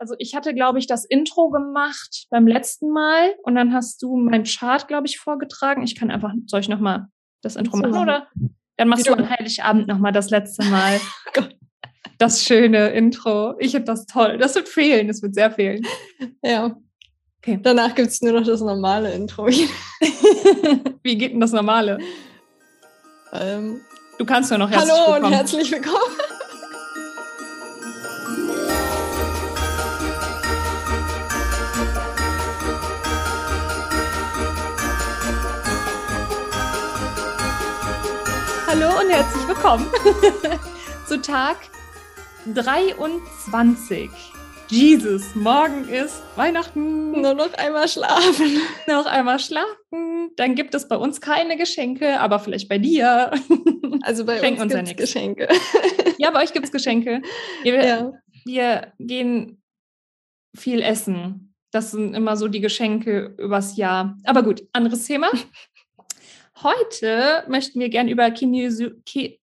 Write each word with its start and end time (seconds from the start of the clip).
Also 0.00 0.14
ich 0.16 0.34
hatte, 0.34 0.54
glaube 0.54 0.78
ich, 0.78 0.86
das 0.86 1.04
Intro 1.04 1.50
gemacht 1.50 2.26
beim 2.30 2.46
letzten 2.46 2.90
Mal 2.90 3.34
und 3.42 3.54
dann 3.54 3.74
hast 3.74 4.00
du 4.02 4.16
meinen 4.16 4.44
Chart, 4.44 4.88
glaube 4.88 5.06
ich, 5.06 5.18
vorgetragen. 5.18 5.82
Ich 5.82 5.94
kann 5.94 6.10
einfach, 6.10 6.32
soll 6.46 6.60
ich 6.60 6.70
nochmal 6.70 7.08
das 7.42 7.54
Intro 7.54 7.76
machen, 7.76 7.94
oder? 7.94 8.26
Dann 8.78 8.88
machst 8.88 9.06
du 9.06 9.12
am 9.12 9.28
Heiligabend 9.28 9.88
nochmal 9.88 10.12
das 10.12 10.30
letzte 10.30 10.64
Mal. 10.64 10.98
das 12.18 12.42
schöne 12.42 12.88
Intro. 12.88 13.56
Ich 13.58 13.72
finde 13.72 13.84
das 13.84 14.06
toll. 14.06 14.38
Das 14.38 14.54
wird 14.54 14.70
fehlen, 14.70 15.06
das 15.08 15.20
wird 15.20 15.34
sehr 15.34 15.50
fehlen. 15.50 15.86
Ja. 16.42 16.74
Okay. 17.42 17.60
Danach 17.62 17.94
gibt 17.94 18.08
es 18.08 18.22
nur 18.22 18.32
noch 18.32 18.46
das 18.46 18.62
normale 18.62 19.12
Intro. 19.12 19.48
Wie 21.02 21.18
geht 21.18 21.34
denn 21.34 21.40
das 21.40 21.52
normale? 21.52 21.98
Ähm, 23.34 23.82
du 24.16 24.24
kannst 24.24 24.50
ja 24.50 24.56
noch 24.56 24.70
herzlich 24.70 24.90
Hallo 24.90 25.12
willkommen. 25.12 25.26
und 25.26 25.32
herzlich 25.32 25.70
willkommen. 25.70 26.16
Hallo 38.70 38.86
und 39.00 39.10
herzlich 39.10 39.48
willkommen 39.48 39.86
zu 41.08 41.20
Tag 41.20 41.56
23. 42.54 44.08
Jesus, 44.68 45.34
morgen 45.34 45.88
ist 45.88 46.22
Weihnachten. 46.36 47.10
Nur 47.20 47.34
noch 47.34 47.52
einmal 47.54 47.88
schlafen. 47.88 48.60
Noch 48.86 49.06
einmal 49.06 49.40
schlafen. 49.40 50.30
Dann 50.36 50.54
gibt 50.54 50.76
es 50.76 50.86
bei 50.86 50.94
uns 50.96 51.20
keine 51.20 51.56
Geschenke, 51.56 52.20
aber 52.20 52.38
vielleicht 52.38 52.68
bei 52.68 52.78
dir. 52.78 53.32
Also 54.02 54.24
bei 54.24 54.38
Schenk 54.38 54.58
uns, 54.62 54.62
uns 54.62 54.72
ja 54.72 54.78
gibt's 54.82 54.98
nix. 54.98 55.12
Geschenke. 55.12 55.48
Ja, 56.16 56.30
bei 56.30 56.42
euch 56.42 56.54
gibt 56.54 56.64
es 56.64 56.72
Geschenke. 56.72 57.20
Wir, 57.64 57.84
Ja. 57.84 58.12
wir 58.46 58.92
gehen 58.98 59.62
viel 60.56 60.80
essen. 60.80 61.54
Das 61.70 61.90
sind 61.90 62.14
immer 62.14 62.36
so 62.38 62.48
die 62.48 62.60
Geschenke 62.62 63.34
übers 63.36 63.76
Jahr. 63.76 64.16
Aber 64.24 64.42
gut, 64.42 64.62
anderes 64.72 65.04
Thema. 65.04 65.30
Heute 66.62 67.44
möchten 67.48 67.80
wir 67.80 67.88
gern 67.88 68.08
über 68.08 68.30
Kinesi 68.30 68.90
Ki 69.06 69.40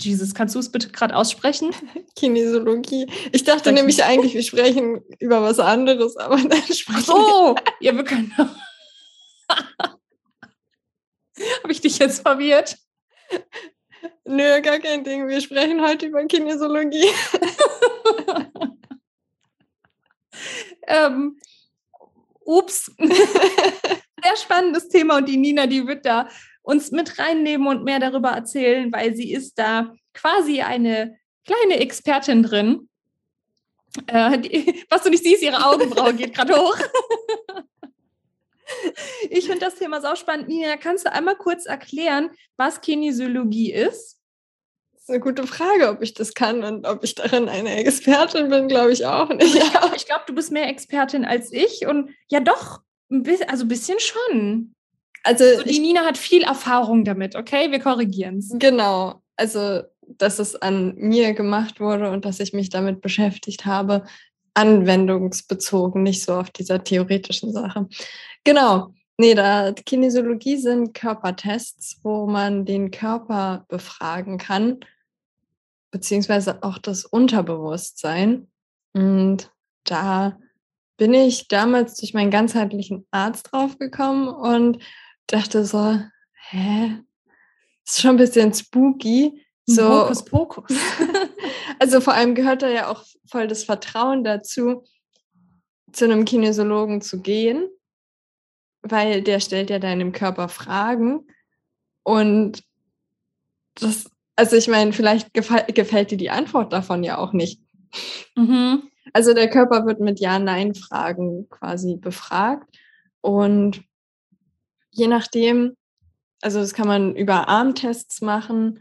Jesus, 0.00 0.34
kannst 0.34 0.54
du 0.54 0.58
es 0.58 0.72
bitte 0.72 0.88
gerade 0.88 1.14
aussprechen? 1.14 1.72
Kinesiologie. 2.16 3.06
Ich 3.32 3.44
dachte 3.44 3.70
ich 3.70 3.74
nämlich 3.74 4.02
eigentlich, 4.04 4.34
wir 4.34 4.42
sprechen 4.42 5.02
über 5.18 5.42
was 5.42 5.60
anderes, 5.60 6.16
aber 6.16 6.36
dann 6.48 6.62
sprechen 6.62 6.96
Ach 6.96 7.04
so, 7.04 7.54
ja, 7.80 7.94
wir 7.94 8.04
können. 8.04 8.34
Habe 8.38 8.62
ich 11.68 11.80
dich 11.80 11.98
jetzt 11.98 12.22
verwirrt? 12.22 12.76
wir. 13.30 13.44
Nö, 14.24 14.62
gar 14.62 14.78
kein 14.78 15.04
Ding. 15.04 15.28
Wir 15.28 15.40
sprechen 15.40 15.80
heute 15.80 16.06
über 16.06 16.24
Kinesiologie. 16.24 17.08
ähm, 20.86 21.38
ups. 22.44 22.90
Sehr 24.24 24.36
spannendes 24.36 24.88
Thema 24.88 25.18
und 25.18 25.28
die 25.28 25.36
Nina, 25.36 25.66
die 25.66 25.86
wird 25.86 26.06
da 26.06 26.28
uns 26.62 26.90
mit 26.90 27.18
reinnehmen 27.18 27.68
und 27.68 27.84
mehr 27.84 28.00
darüber 28.00 28.30
erzählen, 28.30 28.90
weil 28.90 29.14
sie 29.14 29.32
ist 29.32 29.58
da 29.58 29.94
quasi 30.14 30.62
eine 30.62 31.18
kleine 31.44 31.80
Expertin 31.80 32.42
drin. 32.42 32.88
Äh, 34.06 34.38
die, 34.38 34.84
was 34.88 35.02
du 35.02 35.10
nicht 35.10 35.24
siehst, 35.24 35.42
ihre 35.42 35.66
Augenbraue 35.66 36.14
geht 36.14 36.34
gerade 36.34 36.56
hoch. 36.60 36.78
ich 39.30 39.46
finde 39.46 39.60
das 39.60 39.76
Thema 39.76 40.00
sau 40.00 40.14
spannend. 40.14 40.48
Nina, 40.48 40.76
kannst 40.76 41.04
du 41.04 41.12
einmal 41.12 41.36
kurz 41.36 41.66
erklären, 41.66 42.30
was 42.56 42.80
Kinesiologie 42.80 43.72
ist? 43.72 44.20
Das 44.92 45.02
ist 45.02 45.10
eine 45.10 45.20
gute 45.20 45.46
Frage, 45.46 45.90
ob 45.90 46.00
ich 46.00 46.14
das 46.14 46.32
kann 46.32 46.64
und 46.64 46.86
ob 46.86 47.04
ich 47.04 47.14
darin 47.14 47.50
eine 47.50 47.76
Expertin 47.76 48.48
bin, 48.48 48.68
glaube 48.68 48.92
ich 48.92 49.04
auch 49.04 49.28
nicht. 49.28 49.54
Ich 49.54 49.70
glaube, 49.70 49.96
glaub, 50.06 50.26
du 50.26 50.34
bist 50.34 50.50
mehr 50.50 50.68
Expertin 50.68 51.26
als 51.26 51.52
ich 51.52 51.86
und 51.86 52.14
ja 52.30 52.40
doch, 52.40 52.80
also 53.48 53.64
ein 53.64 53.68
bisschen 53.68 53.98
schon. 54.00 54.74
Also, 55.22 55.44
Also 55.44 55.62
die 55.64 55.70
ich, 55.70 55.80
Nina 55.80 56.04
hat 56.04 56.18
viel 56.18 56.42
Erfahrung 56.42 57.04
damit, 57.04 57.34
okay? 57.36 57.70
Wir 57.70 57.80
korrigieren 57.80 58.38
es. 58.38 58.54
genau. 58.58 59.22
Also, 59.36 59.82
dass 60.06 60.38
es 60.38 60.54
an 60.54 60.94
mir 60.96 61.32
gemacht 61.34 61.80
wurde 61.80 62.10
und 62.10 62.24
dass 62.24 62.40
ich 62.40 62.52
mich 62.52 62.68
damit 62.68 63.00
beschäftigt 63.00 63.66
habe, 63.66 64.04
anwendungsbezogen, 64.54 66.02
nicht 66.02 66.22
so 66.22 66.34
auf 66.34 66.50
dieser 66.50 66.84
theoretischen 66.84 67.52
Sache. 67.52 67.88
Genau. 68.44 68.94
Nee, 69.16 69.34
da 69.34 69.72
Kinesiologie 69.72 70.56
sind 70.56 70.92
Körpertests, 70.92 72.00
wo 72.02 72.26
man 72.26 72.64
den 72.64 72.90
Körper 72.90 73.64
befragen 73.68 74.38
kann, 74.38 74.80
beziehungsweise 75.90 76.62
auch 76.62 76.78
das 76.78 77.04
Unterbewusstsein. 77.04 78.48
Und 78.92 79.52
da 79.84 80.38
bin 80.96 81.14
ich 81.14 81.48
damals 81.48 81.96
durch 81.96 82.14
meinen 82.14 82.30
ganzheitlichen 82.30 83.06
Arzt 83.10 83.52
draufgekommen 83.52 84.28
und 84.28 84.78
dachte 85.26 85.64
so, 85.64 86.00
hä? 86.50 86.98
Das 87.84 87.96
ist 87.96 88.00
schon 88.00 88.10
ein 88.12 88.16
bisschen 88.16 88.54
spooky. 88.54 89.44
So, 89.66 90.02
Hokus 90.04 90.24
Pokus. 90.24 90.72
also 91.78 92.00
vor 92.00 92.14
allem 92.14 92.34
gehört 92.34 92.62
da 92.62 92.68
ja 92.68 92.88
auch 92.88 93.02
voll 93.26 93.48
das 93.48 93.64
Vertrauen 93.64 94.22
dazu, 94.24 94.84
zu 95.92 96.04
einem 96.04 96.24
Kinesiologen 96.24 97.00
zu 97.00 97.20
gehen, 97.20 97.68
weil 98.82 99.22
der 99.22 99.40
stellt 99.40 99.70
ja 99.70 99.78
deinem 99.78 100.12
Körper 100.12 100.48
Fragen 100.48 101.26
und 102.02 102.62
das, 103.76 104.10
also 104.36 104.56
ich 104.56 104.68
meine, 104.68 104.92
vielleicht 104.92 105.32
gefällt 105.32 106.10
dir 106.10 106.18
die 106.18 106.30
Antwort 106.30 106.72
davon 106.72 107.02
ja 107.02 107.18
auch 107.18 107.32
nicht. 107.32 107.60
mhm. 108.36 108.90
Also 109.12 109.34
der 109.34 109.50
Körper 109.50 109.86
wird 109.86 110.00
mit 110.00 110.20
Ja-Nein-Fragen 110.20 111.48
quasi 111.50 111.96
befragt. 111.96 112.68
Und 113.20 113.82
je 114.90 115.06
nachdem, 115.06 115.76
also 116.40 116.60
das 116.60 116.74
kann 116.74 116.88
man 116.88 117.14
über 117.14 117.48
Armtests 117.48 118.20
machen, 118.20 118.80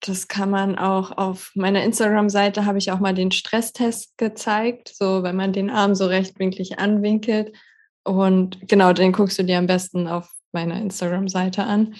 das 0.00 0.28
kann 0.28 0.50
man 0.50 0.78
auch 0.78 1.16
auf 1.16 1.52
meiner 1.54 1.84
Instagram-Seite 1.84 2.64
habe 2.64 2.78
ich 2.78 2.90
auch 2.90 3.00
mal 3.00 3.14
den 3.14 3.32
Stresstest 3.32 4.16
gezeigt, 4.16 4.88
so 4.94 5.22
wenn 5.22 5.36
man 5.36 5.52
den 5.52 5.68
Arm 5.68 5.94
so 5.94 6.06
rechtwinklig 6.06 6.78
anwinkelt. 6.78 7.54
Und 8.02 8.66
genau, 8.66 8.94
den 8.94 9.12
guckst 9.12 9.38
du 9.38 9.44
dir 9.44 9.58
am 9.58 9.66
besten 9.66 10.08
auf 10.08 10.32
meiner 10.52 10.80
Instagram-Seite 10.80 11.64
an. 11.64 11.94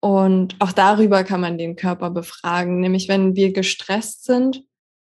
Und 0.00 0.54
auch 0.60 0.72
darüber 0.72 1.24
kann 1.24 1.40
man 1.40 1.58
den 1.58 1.74
Körper 1.74 2.10
befragen, 2.10 2.80
nämlich 2.80 3.08
wenn 3.08 3.34
wir 3.34 3.52
gestresst 3.52 4.24
sind, 4.24 4.62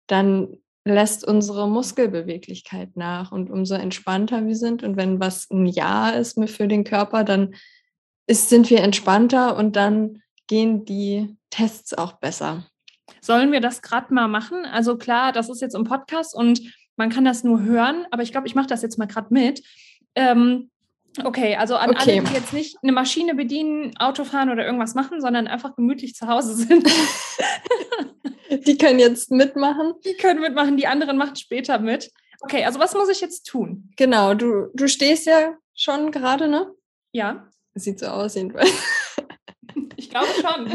dann 0.06 0.56
lässt 0.84 1.26
unsere 1.26 1.68
Muskelbeweglichkeit 1.68 2.96
nach 2.96 3.32
und 3.32 3.50
umso 3.50 3.74
entspannter 3.74 4.46
wir 4.46 4.56
sind 4.56 4.82
und 4.82 4.96
wenn 4.96 5.18
was 5.18 5.50
ein 5.50 5.66
Ja 5.66 6.10
ist 6.10 6.38
für 6.50 6.68
den 6.68 6.84
Körper, 6.84 7.24
dann 7.24 7.54
ist, 8.26 8.48
sind 8.50 8.70
wir 8.70 8.80
entspannter 8.80 9.56
und 9.56 9.76
dann 9.76 10.22
gehen 10.46 10.84
die 10.84 11.36
Tests 11.50 11.94
auch 11.94 12.14
besser. 12.14 12.66
Sollen 13.20 13.52
wir 13.52 13.60
das 13.60 13.80
gerade 13.80 14.12
mal 14.12 14.28
machen? 14.28 14.66
Also 14.66 14.96
klar, 14.96 15.32
das 15.32 15.48
ist 15.48 15.62
jetzt 15.62 15.74
im 15.74 15.84
Podcast 15.84 16.34
und 16.34 16.60
man 16.96 17.10
kann 17.10 17.24
das 17.24 17.44
nur 17.44 17.62
hören, 17.62 18.06
aber 18.10 18.22
ich 18.22 18.32
glaube, 18.32 18.46
ich 18.46 18.54
mache 18.54 18.66
das 18.66 18.82
jetzt 18.82 18.98
mal 18.98 19.06
gerade 19.06 19.32
mit. 19.32 19.62
Ähm, 20.14 20.70
okay, 21.24 21.56
also 21.56 21.76
an 21.76 21.90
Okay. 21.90 22.18
alle, 22.18 22.28
die 22.28 22.34
jetzt 22.34 22.52
nicht 22.52 22.76
eine 22.82 22.92
Maschine 22.92 23.34
bedienen, 23.34 23.96
Auto 23.98 24.24
fahren 24.24 24.50
oder 24.50 24.64
irgendwas 24.64 24.94
machen, 24.94 25.20
sondern 25.20 25.46
einfach 25.46 25.74
gemütlich 25.74 26.14
zu 26.14 26.28
Hause 26.28 26.54
sind, 26.54 26.86
Die 28.50 28.76
können 28.76 28.98
jetzt 28.98 29.30
mitmachen. 29.30 29.94
die 30.04 30.14
können 30.14 30.40
mitmachen, 30.40 30.76
die 30.76 30.86
anderen 30.86 31.16
machen 31.16 31.36
später 31.36 31.78
mit. 31.78 32.10
Okay, 32.40 32.64
also 32.64 32.78
was 32.78 32.94
muss 32.94 33.08
ich 33.08 33.20
jetzt 33.20 33.44
tun? 33.46 33.90
Genau, 33.96 34.34
du, 34.34 34.70
du 34.74 34.86
stehst 34.86 35.26
ja 35.26 35.56
schon 35.74 36.10
gerade, 36.10 36.46
ne? 36.46 36.70
Ja, 37.12 37.48
Sieht 37.74 37.98
so 37.98 38.06
aus 38.06 38.36
jedenfalls. 38.36 38.70
ich 39.96 40.08
glaube 40.08 40.28
schon. 40.28 40.70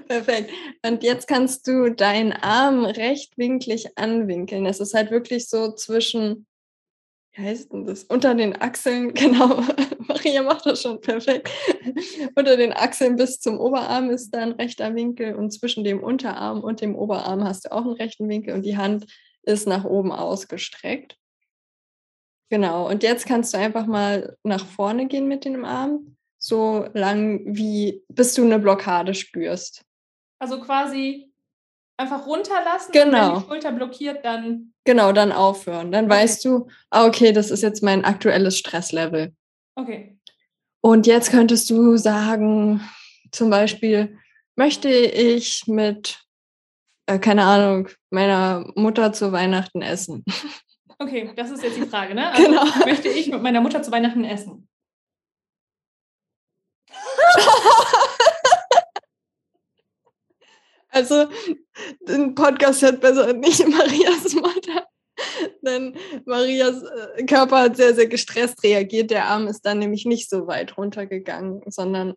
Perfekt. 0.08 0.50
Und 0.84 1.02
jetzt 1.02 1.26
kannst 1.26 1.66
du 1.66 1.90
deinen 1.90 2.32
Arm 2.32 2.84
rechtwinklig 2.84 3.96
anwinkeln. 3.96 4.66
Es 4.66 4.80
ist 4.80 4.92
halt 4.92 5.10
wirklich 5.10 5.48
so 5.48 5.72
zwischen, 5.72 6.46
wie 7.34 7.42
heißt 7.42 7.72
denn 7.72 7.84
das? 7.84 8.04
Unter 8.04 8.34
den 8.34 8.60
Achseln, 8.60 9.12
genau. 9.14 9.62
Maria 10.06 10.42
macht 10.42 10.66
das 10.66 10.82
schon 10.82 11.00
perfekt. 11.00 11.50
Unter 12.34 12.56
den 12.56 12.72
Achseln 12.72 13.16
bis 13.16 13.40
zum 13.40 13.58
Oberarm 13.58 14.10
ist 14.10 14.30
da 14.30 14.40
ein 14.40 14.52
rechter 14.52 14.94
Winkel 14.94 15.34
und 15.34 15.50
zwischen 15.50 15.84
dem 15.84 16.02
Unterarm 16.02 16.62
und 16.62 16.80
dem 16.80 16.94
Oberarm 16.94 17.44
hast 17.44 17.64
du 17.64 17.72
auch 17.72 17.82
einen 17.82 17.94
rechten 17.94 18.28
Winkel 18.28 18.54
und 18.54 18.64
die 18.64 18.76
Hand 18.76 19.06
ist 19.42 19.66
nach 19.66 19.84
oben 19.84 20.12
ausgestreckt. 20.12 21.16
Genau. 22.50 22.88
Und 22.88 23.02
jetzt 23.02 23.26
kannst 23.26 23.52
du 23.52 23.58
einfach 23.58 23.86
mal 23.86 24.36
nach 24.44 24.64
vorne 24.64 25.06
gehen 25.06 25.26
mit 25.26 25.44
dem 25.44 25.64
Arm, 25.64 26.16
so 26.38 26.86
lang 26.92 27.40
wie 27.46 28.04
bis 28.08 28.34
du 28.34 28.44
eine 28.44 28.58
Blockade 28.58 29.14
spürst. 29.14 29.84
Also 30.38 30.60
quasi 30.60 31.33
einfach 31.96 32.26
runterlassen. 32.26 32.92
Genau. 32.92 33.34
wenn 33.34 33.40
die 33.42 33.46
Schulter 33.46 33.72
blockiert, 33.72 34.24
dann 34.24 34.72
Genau, 34.84 35.12
dann 35.12 35.32
aufhören. 35.32 35.90
Dann 35.92 36.06
Okay. 36.06 36.14
weißt 36.14 36.44
du, 36.44 36.68
ah, 36.90 37.06
okay, 37.06 37.32
das 37.32 37.50
ist 37.50 37.62
jetzt 37.62 37.82
mein 37.82 38.04
aktuelles 38.04 38.58
Stresslevel. 38.58 39.34
okay. 39.76 40.18
Und 40.82 41.06
jetzt 41.06 41.30
könntest 41.30 41.70
du 41.70 41.96
sagen, 41.96 42.82
zum 43.32 43.48
Beispiel, 43.48 44.18
möchte 44.54 44.90
ich 44.90 45.66
mit, 45.66 46.20
äh, 47.06 47.18
keine 47.18 47.44
Ahnung, 47.44 47.88
meiner 48.10 48.70
Mutter 48.74 49.12
zu 49.14 49.32
Weihnachten 49.32 49.80
essen? 49.82 50.24
Okay, 51.00 51.32
das 51.34 51.50
ist 51.50 51.64
jetzt 51.64 51.76
die 51.76 51.86
Frage, 51.86 52.14
ne? 52.14 52.30
Also 52.30 52.44
genau. 52.44 52.64
Möchte 52.86 53.08
ich 53.08 53.26
mit 53.28 53.42
meiner 53.42 53.60
Mutter 53.60 53.82
zu 53.82 53.90
Weihnachten 53.90 54.22
essen? 54.24 54.68
Also, 60.94 61.26
den 62.08 62.34
Podcast 62.36 62.82
hört 62.82 63.00
besser 63.00 63.32
nicht 63.34 63.66
Marias 63.66 64.32
Mutter. 64.34 64.86
Denn 65.62 65.96
Marias 66.24 66.82
äh, 67.16 67.24
Körper 67.24 67.62
hat 67.62 67.76
sehr, 67.76 67.94
sehr 67.94 68.06
gestresst 68.06 68.62
reagiert. 68.62 69.10
Der 69.10 69.26
Arm 69.26 69.48
ist 69.48 69.62
dann 69.62 69.80
nämlich 69.80 70.06
nicht 70.06 70.30
so 70.30 70.46
weit 70.46 70.76
runtergegangen, 70.76 71.62
sondern 71.66 72.14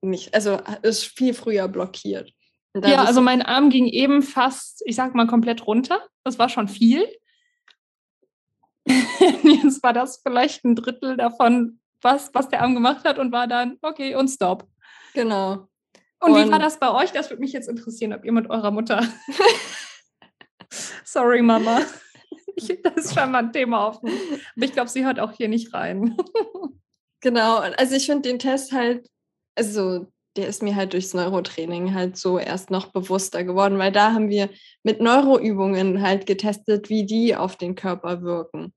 nicht, 0.00 0.34
also 0.34 0.58
ist 0.82 1.04
viel 1.04 1.32
früher 1.32 1.68
blockiert. 1.68 2.32
Ja, 2.84 3.04
also 3.04 3.20
mein 3.20 3.42
Arm 3.42 3.70
ging 3.70 3.86
eben 3.86 4.22
fast, 4.22 4.82
ich 4.84 4.96
sag 4.96 5.14
mal, 5.14 5.26
komplett 5.26 5.66
runter. 5.66 6.00
Das 6.24 6.38
war 6.38 6.48
schon 6.48 6.68
viel. 6.68 7.08
Jetzt 8.86 9.82
war 9.82 9.92
das 9.92 10.20
vielleicht 10.22 10.64
ein 10.64 10.74
Drittel 10.74 11.16
davon, 11.16 11.80
was, 12.02 12.30
was 12.34 12.48
der 12.48 12.62
Arm 12.62 12.74
gemacht 12.74 13.04
hat 13.04 13.18
und 13.18 13.32
war 13.32 13.46
dann, 13.46 13.78
okay, 13.82 14.14
und 14.14 14.28
stop. 14.28 14.68
Genau. 15.14 15.67
Und, 16.20 16.32
und 16.32 16.44
wie 16.44 16.50
war 16.50 16.58
das 16.58 16.80
bei 16.80 16.90
euch? 16.92 17.12
Das 17.12 17.30
würde 17.30 17.40
mich 17.40 17.52
jetzt 17.52 17.68
interessieren, 17.68 18.12
ob 18.12 18.24
ihr 18.24 18.32
mit 18.32 18.50
eurer 18.50 18.70
Mutter. 18.70 19.06
Sorry, 21.04 21.42
Mama. 21.42 21.80
Ich, 22.56 22.66
das 22.82 23.06
ist 23.06 23.14
schon 23.18 23.30
mal 23.30 23.44
ein 23.44 23.52
Thema 23.52 23.88
offen. 23.88 24.10
Aber 24.56 24.64
ich 24.64 24.72
glaube, 24.72 24.90
sie 24.90 25.04
hört 25.04 25.20
auch 25.20 25.32
hier 25.32 25.48
nicht 25.48 25.72
rein. 25.74 26.16
genau. 27.20 27.58
Also 27.58 27.94
ich 27.94 28.06
finde 28.06 28.28
den 28.28 28.38
Test 28.38 28.72
halt, 28.72 29.08
also 29.54 30.12
der 30.36 30.48
ist 30.48 30.62
mir 30.62 30.76
halt 30.76 30.92
durchs 30.92 31.14
Neurotraining 31.14 31.94
halt 31.94 32.16
so 32.16 32.38
erst 32.38 32.70
noch 32.70 32.92
bewusster 32.92 33.44
geworden, 33.44 33.78
weil 33.78 33.92
da 33.92 34.12
haben 34.12 34.28
wir 34.28 34.50
mit 34.82 35.00
Neuroübungen 35.00 36.02
halt 36.02 36.26
getestet, 36.26 36.88
wie 36.90 37.06
die 37.06 37.34
auf 37.34 37.56
den 37.56 37.74
Körper 37.74 38.22
wirken. 38.22 38.72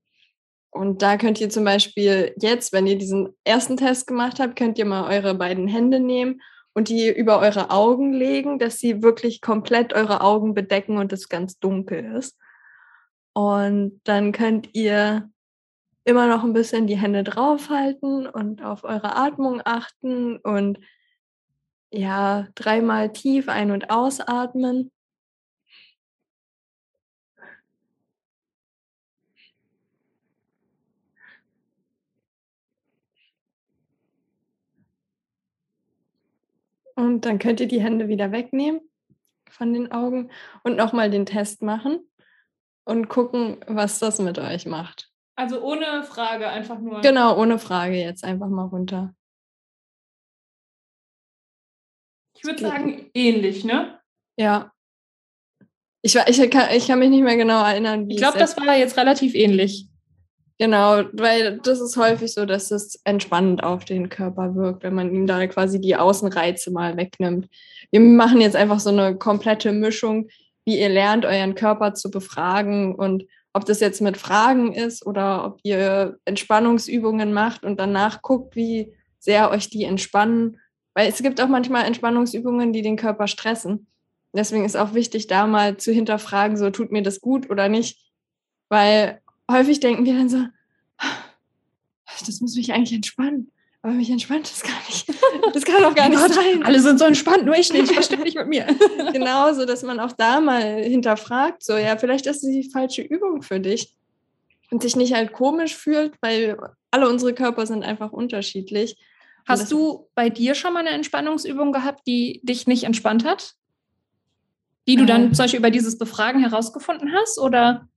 Und 0.72 1.02
da 1.02 1.18
könnt 1.18 1.42
ihr 1.42 1.50
zum 1.50 1.66
Beispiel 1.66 2.34
jetzt, 2.40 2.72
wenn 2.72 2.88
ihr 2.88 2.98
diesen 2.98 3.36
ersten 3.44 3.78
Test 3.78 4.08
gemacht 4.08 4.40
habt, 4.40 4.56
könnt 4.56 4.78
ihr 4.78 4.86
mal 4.86 5.14
eure 5.14 5.36
beiden 5.36 5.68
Hände 5.68 6.00
nehmen 6.00 6.42
und 6.74 6.90
die 6.90 7.10
über 7.10 7.40
eure 7.40 7.70
Augen 7.70 8.14
legen, 8.14 8.60
dass 8.60 8.78
sie 8.80 9.04
wirklich 9.04 9.42
komplett 9.42 9.94
eure 9.94 10.22
Augen 10.22 10.54
bedecken 10.54 10.98
und 10.98 11.12
es 11.12 11.30
ganz 11.30 11.60
dunkel 11.60 12.16
ist. 12.16 12.38
Und 13.34 14.02
dann 14.04 14.32
könnt 14.32 14.74
ihr 14.74 15.30
immer 16.04 16.28
noch 16.28 16.44
ein 16.44 16.54
bisschen 16.54 16.88
die 16.88 16.98
Hände 16.98 17.24
draufhalten 17.24 18.28
und 18.28 18.64
auf 18.64 18.84
eure 18.84 19.16
Atmung 19.16 19.62
achten 19.64 20.38
und 20.38 20.80
ja, 21.92 22.48
dreimal 22.56 23.12
tief 23.12 23.50
ein- 23.50 23.72
und 23.72 23.90
ausatmen. 23.90 24.92
Und 37.02 37.26
dann 37.26 37.40
könnt 37.40 37.60
ihr 37.60 37.68
die 37.68 37.82
Hände 37.82 38.08
wieder 38.10 38.32
wegnehmen 38.32 38.80
von 39.50 39.74
den 39.74 39.92
Augen 39.92 40.30
und 40.64 40.78
nochmal 40.78 41.10
den 41.10 41.26
Test 41.26 41.64
machen 41.64 42.00
und 42.86 43.10
gucken, 43.10 43.58
was 43.66 43.98
das 43.98 44.20
mit 44.20 44.38
euch 44.38 44.68
macht. 44.68 45.10
Also 45.36 45.64
ohne 45.64 46.04
Frage, 46.04 46.48
einfach 46.48 46.78
nur. 46.78 47.02
Genau, 47.02 47.40
ohne 47.40 47.58
Frage 47.58 47.96
jetzt 47.96 48.24
einfach 48.24 48.50
mal 48.50 48.66
runter. 48.66 49.16
Ich 52.36 52.44
würde 52.44 52.62
sagen, 52.62 53.10
ähnlich, 53.16 53.66
ne? 53.66 54.00
Ja. 54.38 54.72
Ich, 56.04 56.16
ich, 56.16 56.52
kann, 56.52 56.70
ich 56.72 56.86
kann 56.86 57.00
mich 57.00 57.10
nicht 57.10 57.24
mehr 57.24 57.36
genau 57.36 57.64
erinnern, 57.64 58.08
wie 58.08 58.14
Ich 58.14 58.20
glaube, 58.20 58.38
das 58.38 58.56
war 58.58 58.78
jetzt 58.78 58.96
relativ 58.96 59.34
ähnlich. 59.34 59.88
Genau, 60.62 61.06
weil 61.14 61.58
das 61.58 61.82
ist 61.82 61.98
häufig 61.98 62.36
so, 62.36 62.46
dass 62.46 62.70
es 62.70 63.02
entspannend 63.04 63.64
auf 63.64 63.84
den 63.84 64.10
Körper 64.10 64.54
wirkt, 64.54 64.84
wenn 64.84 64.94
man 64.94 65.12
ihm 65.12 65.26
da 65.26 65.48
quasi 65.48 65.82
die 65.82 65.96
Außenreize 65.96 66.70
mal 66.70 66.98
wegnimmt. 66.98 67.50
Wir 67.90 68.00
machen 68.00 68.42
jetzt 68.42 68.56
einfach 68.56 68.80
so 68.80 68.92
eine 68.92 69.18
komplette 69.18 69.72
Mischung, 69.72 70.28
wie 70.64 70.80
ihr 70.80 70.90
lernt, 70.90 71.26
euren 71.26 71.56
Körper 71.56 71.96
zu 71.96 72.12
befragen 72.12 72.94
und 72.94 73.26
ob 73.54 73.66
das 73.66 73.80
jetzt 73.80 74.02
mit 74.02 74.18
Fragen 74.18 74.72
ist 74.72 75.04
oder 75.04 75.46
ob 75.46 75.60
ihr 75.64 76.20
Entspannungsübungen 76.26 77.34
macht 77.34 77.64
und 77.64 77.80
danach 77.80 78.22
guckt, 78.22 78.56
wie 78.56 78.94
sehr 79.18 79.50
euch 79.50 79.68
die 79.72 79.86
entspannen. 79.86 80.60
Weil 80.94 81.10
es 81.10 81.24
gibt 81.24 81.42
auch 81.42 81.48
manchmal 81.48 81.86
Entspannungsübungen, 81.86 82.72
die 82.72 82.84
den 82.84 82.98
Körper 82.98 83.26
stressen. 83.26 83.88
Deswegen 84.32 84.66
ist 84.66 84.78
auch 84.78 84.94
wichtig, 84.94 85.26
da 85.26 85.48
mal 85.48 85.78
zu 85.78 85.92
hinterfragen, 85.92 86.56
so 86.56 86.70
tut 86.70 86.92
mir 86.92 87.02
das 87.02 87.20
gut 87.20 87.50
oder 87.50 87.68
nicht. 87.68 88.12
Weil 88.70 89.21
häufig 89.52 89.80
denken 89.80 90.06
wir 90.06 90.14
dann 90.14 90.30
so, 90.30 90.46
das 92.26 92.42
muss 92.42 92.56
mich 92.56 92.74
eigentlich 92.74 92.94
entspannen. 92.94 93.52
Aber 93.84 93.94
mich 93.94 94.12
entspannt 94.12 94.44
das 94.44 94.62
gar 94.62 94.80
nicht. 94.88 95.10
Das 95.54 95.64
kann 95.64 95.82
doch 95.82 95.96
gar 95.96 96.08
nicht 96.08 96.22
Gott, 96.22 96.34
sein. 96.34 96.62
Alle 96.64 96.80
sind 96.80 97.00
so 97.00 97.06
entspannt, 97.06 97.46
nur 97.46 97.56
ich 97.56 97.74
nicht. 97.74 97.96
Was 97.98 98.06
stimmt 98.06 98.26
nicht 98.26 98.38
mit 98.38 98.48
mir? 98.48 98.66
genau, 99.12 99.54
so 99.54 99.66
dass 99.66 99.82
man 99.82 100.00
auch 100.00 100.12
da 100.12 100.40
mal 100.40 100.84
hinterfragt, 100.84 101.64
so, 101.64 101.76
ja, 101.76 101.98
vielleicht 101.98 102.28
ist 102.28 102.44
es 102.44 102.52
die 102.52 102.70
falsche 102.70 103.02
Übung 103.02 103.42
für 103.42 103.60
dich. 103.60 103.96
Und 104.70 104.84
sich 104.84 104.96
nicht 104.96 105.14
halt 105.14 105.34
komisch 105.34 105.76
fühlt, 105.76 106.14
weil 106.22 106.58
alle 106.92 107.10
unsere 107.10 107.34
Körper 107.34 107.66
sind 107.66 107.84
einfach 107.84 108.12
unterschiedlich. 108.12 108.98
Hast 109.46 109.72
du 109.72 110.08
bei 110.16 110.30
dir 110.30 110.56
schon 110.56 110.74
mal 110.74 110.80
eine 110.80 110.92
Entspannungsübung 110.92 111.74
gehabt, 111.74 112.08
die 112.08 112.40
dich 112.44 112.68
nicht 112.68 112.84
entspannt 112.84 113.26
hat? 113.26 113.54
Die 114.88 114.96
du 114.96 115.06
dann 115.06 115.28
äh, 115.28 115.32
zum 115.32 115.44
Beispiel 115.44 115.60
über 115.60 115.72
dieses 115.72 115.98
Befragen 115.98 116.42
herausgefunden 116.42 117.12
hast? 117.12 117.38
Oder 117.38 117.90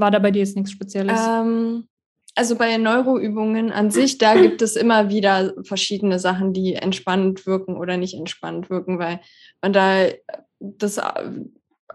war 0.00 0.10
da 0.10 0.18
bei 0.18 0.30
dir 0.30 0.40
jetzt 0.40 0.56
nichts 0.56 0.72
Spezielles? 0.72 1.20
Ähm, 1.28 1.88
also 2.34 2.56
bei 2.56 2.76
Neuroübungen 2.76 3.72
an 3.72 3.90
sich, 3.90 4.18
da 4.18 4.34
gibt 4.40 4.62
es 4.62 4.76
immer 4.76 5.08
wieder 5.10 5.52
verschiedene 5.62 6.18
Sachen, 6.18 6.52
die 6.52 6.74
entspannend 6.74 7.46
wirken 7.46 7.76
oder 7.76 7.96
nicht 7.96 8.14
entspannend 8.14 8.70
wirken, 8.70 8.98
weil 8.98 9.20
man 9.60 9.72
da 9.72 10.06
das 10.58 11.00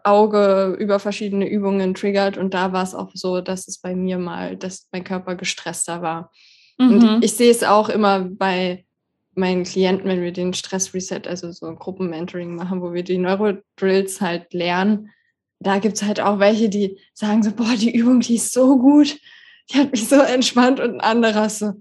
Auge 0.03 0.75
über 0.79 0.99
verschiedene 0.99 1.49
Übungen 1.49 1.93
triggert 1.93 2.37
und 2.37 2.53
da 2.53 2.73
war 2.73 2.83
es 2.83 2.93
auch 2.93 3.11
so, 3.13 3.41
dass 3.41 3.67
es 3.67 3.79
bei 3.79 3.95
mir 3.95 4.17
mal, 4.17 4.57
dass 4.57 4.87
mein 4.91 5.03
Körper 5.03 5.35
gestresster 5.35 6.01
war. 6.01 6.31
Mhm. 6.77 6.91
Und 6.91 7.23
ich 7.23 7.33
sehe 7.33 7.51
es 7.51 7.63
auch 7.63 7.89
immer 7.89 8.19
bei 8.19 8.85
meinen 9.35 9.63
Klienten, 9.63 10.07
wenn 10.07 10.21
wir 10.21 10.31
den 10.31 10.53
Stress-Reset, 10.53 11.27
also 11.27 11.51
so 11.51 11.65
ein 11.65 11.75
Gruppenmentoring 11.75 12.55
machen, 12.55 12.81
wo 12.81 12.93
wir 12.93 13.03
die 13.03 13.17
Neurodrills 13.17 14.21
halt 14.21 14.53
lernen, 14.53 15.11
da 15.59 15.79
gibt 15.79 15.95
es 15.95 16.03
halt 16.03 16.19
auch 16.19 16.39
welche, 16.39 16.69
die 16.69 16.99
sagen 17.13 17.43
so, 17.43 17.51
boah, 17.51 17.75
die 17.75 17.95
Übung, 17.95 18.19
die 18.19 18.35
ist 18.35 18.53
so 18.53 18.77
gut, 18.77 19.17
die 19.69 19.79
hat 19.79 19.91
mich 19.91 20.07
so 20.07 20.15
entspannt 20.15 20.79
und 20.79 20.95
ein 20.95 21.01
anderer 21.01 21.49
so, 21.49 21.73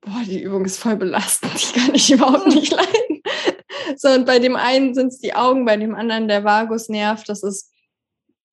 boah, 0.00 0.22
die 0.26 0.42
Übung 0.42 0.64
ist 0.64 0.78
voll 0.78 0.96
belastend, 0.96 1.52
die 1.54 1.80
kann 1.80 1.94
ich 1.94 2.10
überhaupt 2.10 2.46
nicht 2.46 2.72
leiden. 2.76 3.22
So, 3.96 4.08
und 4.08 4.26
bei 4.26 4.38
dem 4.38 4.56
einen 4.56 4.94
sind 4.94 5.08
es 5.08 5.18
die 5.18 5.34
Augen, 5.34 5.64
bei 5.64 5.76
dem 5.76 5.94
anderen 5.94 6.28
der 6.28 6.44
Vagusnerv, 6.44 7.24
das 7.24 7.42
ist, 7.42 7.72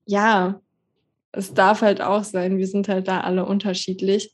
ja, 0.06 0.62
es 1.32 1.54
darf 1.54 1.82
halt 1.82 2.01
auch 2.01 2.24
sein, 2.24 2.58
wir 2.58 2.68
sind 2.68 2.88
halt 2.88 3.08
da 3.08 3.22
alle 3.22 3.46
unterschiedlich. 3.46 4.34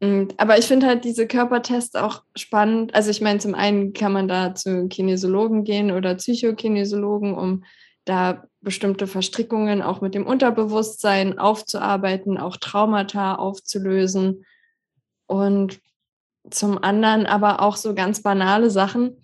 Und, 0.00 0.38
aber 0.38 0.58
ich 0.58 0.66
finde 0.66 0.86
halt 0.86 1.04
diese 1.04 1.26
Körpertests 1.26 1.94
auch 1.94 2.22
spannend. 2.36 2.94
Also 2.94 3.10
ich 3.10 3.20
meine, 3.20 3.38
zum 3.38 3.54
einen 3.54 3.92
kann 3.92 4.12
man 4.12 4.28
da 4.28 4.54
zu 4.54 4.88
Kinesiologen 4.88 5.64
gehen 5.64 5.90
oder 5.90 6.14
Psychokinesiologen, 6.16 7.34
um 7.34 7.64
da 8.04 8.44
bestimmte 8.60 9.06
Verstrickungen 9.06 9.82
auch 9.82 10.00
mit 10.00 10.14
dem 10.14 10.26
Unterbewusstsein 10.26 11.38
aufzuarbeiten, 11.38 12.38
auch 12.38 12.56
Traumata 12.56 13.36
aufzulösen 13.36 14.44
und 15.26 15.80
zum 16.50 16.82
anderen 16.82 17.26
aber 17.26 17.60
auch 17.60 17.76
so 17.76 17.94
ganz 17.94 18.22
banale 18.22 18.70
Sachen. 18.70 19.16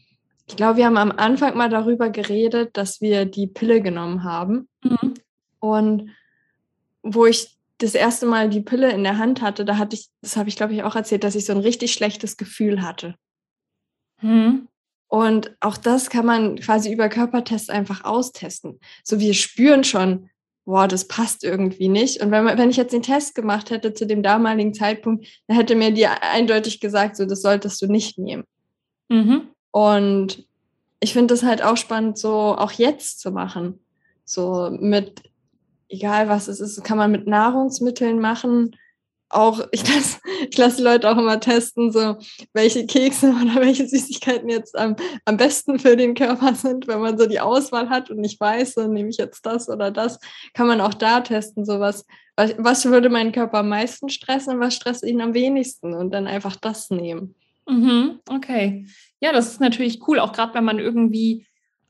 Ich 0.46 0.56
glaube, 0.56 0.78
wir 0.78 0.86
haben 0.86 0.96
am 0.96 1.12
Anfang 1.12 1.56
mal 1.56 1.68
darüber 1.68 2.10
geredet, 2.10 2.76
dass 2.76 3.00
wir 3.00 3.24
die 3.24 3.46
Pille 3.46 3.82
genommen 3.82 4.24
haben. 4.24 4.68
Mhm. 4.82 5.14
Und 5.60 6.10
wo 7.02 7.26
ich 7.26 7.56
das 7.78 7.94
erste 7.94 8.26
Mal 8.26 8.48
die 8.48 8.60
Pille 8.60 8.90
in 8.90 9.04
der 9.04 9.18
Hand 9.18 9.42
hatte, 9.42 9.64
da 9.64 9.78
hatte 9.78 9.96
ich, 9.96 10.08
das 10.22 10.36
habe 10.36 10.48
ich 10.48 10.56
glaube 10.56 10.74
ich 10.74 10.82
auch 10.82 10.96
erzählt, 10.96 11.24
dass 11.24 11.34
ich 11.34 11.46
so 11.46 11.52
ein 11.52 11.60
richtig 11.60 11.92
schlechtes 11.92 12.36
Gefühl 12.36 12.82
hatte. 12.82 13.14
Mhm. 14.20 14.68
Und 15.10 15.50
auch 15.58 15.76
das 15.76 16.08
kann 16.08 16.24
man 16.24 16.54
quasi 16.60 16.92
über 16.92 17.08
Körpertests 17.08 17.68
einfach 17.68 18.04
austesten. 18.04 18.78
So 19.02 19.18
wir 19.18 19.34
spüren 19.34 19.82
schon, 19.82 20.30
boah, 20.64 20.86
das 20.86 21.08
passt 21.08 21.42
irgendwie 21.42 21.88
nicht. 21.88 22.22
Und 22.22 22.30
wenn, 22.30 22.44
man, 22.44 22.56
wenn 22.56 22.70
ich 22.70 22.76
jetzt 22.76 22.92
den 22.92 23.02
Test 23.02 23.34
gemacht 23.34 23.70
hätte 23.70 23.92
zu 23.92 24.06
dem 24.06 24.22
damaligen 24.22 24.72
Zeitpunkt, 24.72 25.26
dann 25.48 25.56
hätte 25.56 25.74
mir 25.74 25.90
die 25.90 26.06
eindeutig 26.06 26.78
gesagt, 26.78 27.16
so 27.16 27.26
das 27.26 27.42
solltest 27.42 27.82
du 27.82 27.88
nicht 27.88 28.18
nehmen. 28.18 28.44
Mhm. 29.08 29.48
Und 29.72 30.46
ich 31.00 31.12
finde 31.12 31.34
das 31.34 31.42
halt 31.42 31.60
auch 31.60 31.76
spannend, 31.76 32.16
so 32.16 32.30
auch 32.30 32.70
jetzt 32.70 33.18
zu 33.18 33.32
machen. 33.32 33.80
So 34.24 34.70
mit, 34.70 35.24
egal 35.88 36.28
was 36.28 36.46
es 36.46 36.60
ist, 36.60 36.84
kann 36.84 36.98
man 36.98 37.10
mit 37.10 37.26
Nahrungsmitteln 37.26 38.20
machen. 38.20 38.76
Auch, 39.30 39.60
ich 39.72 39.86
lasse 39.88 40.18
ich 40.48 40.58
lass 40.58 40.76
die 40.76 40.82
Leute 40.82 41.08
auch 41.08 41.16
immer 41.16 41.40
testen, 41.40 41.92
so 41.92 42.16
welche 42.52 42.86
Kekse 42.86 43.30
oder 43.42 43.60
welche 43.60 43.88
Süßigkeiten 43.88 44.48
jetzt 44.48 44.76
am, 44.76 44.96
am 45.24 45.36
besten 45.36 45.78
für 45.78 45.96
den 45.96 46.14
Körper 46.14 46.54
sind, 46.54 46.86
wenn 46.88 47.00
man 47.00 47.18
so 47.18 47.26
die 47.26 47.40
Auswahl 47.40 47.88
hat 47.88 48.10
und 48.10 48.20
nicht 48.20 48.40
weiß, 48.40 48.74
so 48.74 48.86
nehme 48.86 49.08
ich 49.08 49.16
jetzt 49.16 49.46
das 49.46 49.68
oder 49.68 49.90
das, 49.90 50.18
kann 50.54 50.66
man 50.66 50.80
auch 50.80 50.94
da 50.94 51.20
testen, 51.20 51.64
so 51.64 51.80
was, 51.80 52.04
was, 52.36 52.54
was 52.58 52.84
würde 52.86 53.08
meinen 53.08 53.32
Körper 53.32 53.58
am 53.58 53.68
meisten 53.68 54.08
stressen 54.08 54.54
und 54.54 54.60
was 54.60 54.74
stresst 54.74 55.04
ihn 55.04 55.20
am 55.20 55.34
wenigsten 55.34 55.94
und 55.94 56.10
dann 56.10 56.26
einfach 56.26 56.56
das 56.56 56.90
nehmen. 56.90 57.34
Mhm, 57.68 58.20
okay. 58.28 58.86
Ja, 59.20 59.32
das 59.32 59.48
ist 59.48 59.60
natürlich 59.60 60.06
cool, 60.08 60.18
auch 60.18 60.32
gerade 60.32 60.54
wenn 60.54 60.64
man 60.64 60.78
irgendwie 60.78 61.46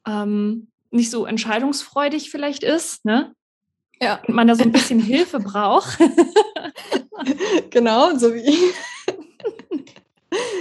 ähm, 0.06 0.68
nicht 0.90 1.10
so 1.10 1.24
entscheidungsfreudig 1.24 2.30
vielleicht 2.30 2.62
ist, 2.64 3.04
ne? 3.04 3.32
Ja. 4.02 4.20
Und 4.26 4.34
man 4.34 4.48
da 4.48 4.54
so 4.54 4.62
ein 4.62 4.72
bisschen 4.72 4.98
Hilfe 4.98 5.40
braucht. 5.40 5.98
genau, 7.70 8.16
so 8.16 8.34
wie 8.34 8.40
ich. 8.40 8.74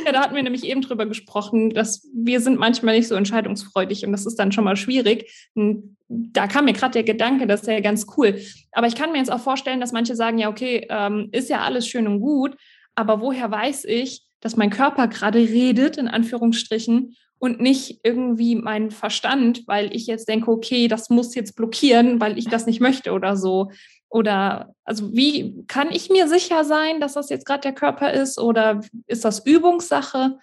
Ja, 0.06 0.14
da 0.14 0.22
hatten 0.22 0.36
wir 0.36 0.42
nämlich 0.42 0.64
eben 0.64 0.82
drüber 0.82 1.06
gesprochen, 1.06 1.70
dass 1.70 2.08
wir 2.14 2.42
sind 2.42 2.58
manchmal 2.58 2.96
nicht 2.96 3.08
so 3.08 3.16
entscheidungsfreudig 3.16 4.06
und 4.06 4.12
das 4.12 4.26
ist 4.26 4.38
dann 4.38 4.52
schon 4.52 4.64
mal 4.64 4.76
schwierig. 4.76 5.50
Und 5.54 5.98
da 6.08 6.48
kam 6.48 6.66
mir 6.66 6.74
gerade 6.74 6.94
der 6.94 7.04
Gedanke, 7.04 7.46
das 7.46 7.62
ist 7.62 7.68
ja 7.68 7.80
ganz 7.80 8.08
cool. 8.18 8.40
Aber 8.72 8.88
ich 8.88 8.96
kann 8.96 9.12
mir 9.12 9.20
jetzt 9.20 9.32
auch 9.32 9.40
vorstellen, 9.40 9.80
dass 9.80 9.92
manche 9.92 10.16
sagen, 10.16 10.40
ja, 10.40 10.50
okay, 10.50 10.88
ähm, 10.90 11.30
ist 11.32 11.50
ja 11.50 11.62
alles 11.62 11.88
schön 11.88 12.08
und 12.08 12.20
gut, 12.20 12.56
aber 12.96 13.22
woher 13.22 13.52
weiß 13.52 13.86
ich, 13.86 14.24
dass 14.42 14.56
mein 14.56 14.72
Körper 14.72 15.08
gerade 15.08 15.40
redet, 15.40 15.98
in 15.98 16.08
Anführungsstrichen, 16.08 17.16
und 17.40 17.62
nicht 17.62 18.02
irgendwie 18.04 18.56
mein 18.56 18.92
Verstand, 18.92 19.64
weil 19.66 19.96
ich 19.96 20.08
jetzt 20.08 20.28
denke, 20.28 20.52
okay, 20.52 20.90
das 20.90 21.10
muss 21.10 21.36
jetzt 21.36 21.56
blockieren, 21.56 22.20
weil 22.20 22.38
ich 22.38 22.50
das 22.50 22.66
nicht 22.66 22.82
möchte 22.82 23.14
oder 23.14 23.38
so. 23.38 23.72
Oder 24.10 24.74
also 24.84 25.14
wie 25.14 25.66
kann 25.68 25.92
ich 25.92 26.10
mir 26.10 26.28
sicher 26.28 26.66
sein, 26.66 27.00
dass 27.00 27.14
das 27.14 27.30
jetzt 27.30 27.46
gerade 27.46 27.62
der 27.62 27.74
Körper 27.74 28.12
ist 28.12 28.40
oder 28.40 28.82
ist 29.06 29.24
das 29.24 29.46
Übungssache? 29.46 30.40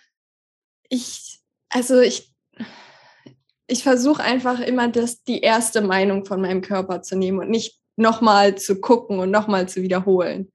Ich, 0.88 1.40
also 1.68 2.00
ich, 2.00 2.32
ich 3.66 3.82
versuche 3.82 4.22
einfach 4.22 4.60
immer 4.60 4.88
das, 4.88 5.24
die 5.24 5.40
erste 5.40 5.80
Meinung 5.80 6.24
von 6.24 6.40
meinem 6.40 6.62
Körper 6.62 7.02
zu 7.02 7.16
nehmen 7.16 7.40
und 7.40 7.50
nicht 7.50 7.80
nochmal 7.96 8.56
zu 8.56 8.80
gucken 8.80 9.18
und 9.18 9.32
nochmal 9.32 9.68
zu 9.68 9.82
wiederholen. 9.82 10.52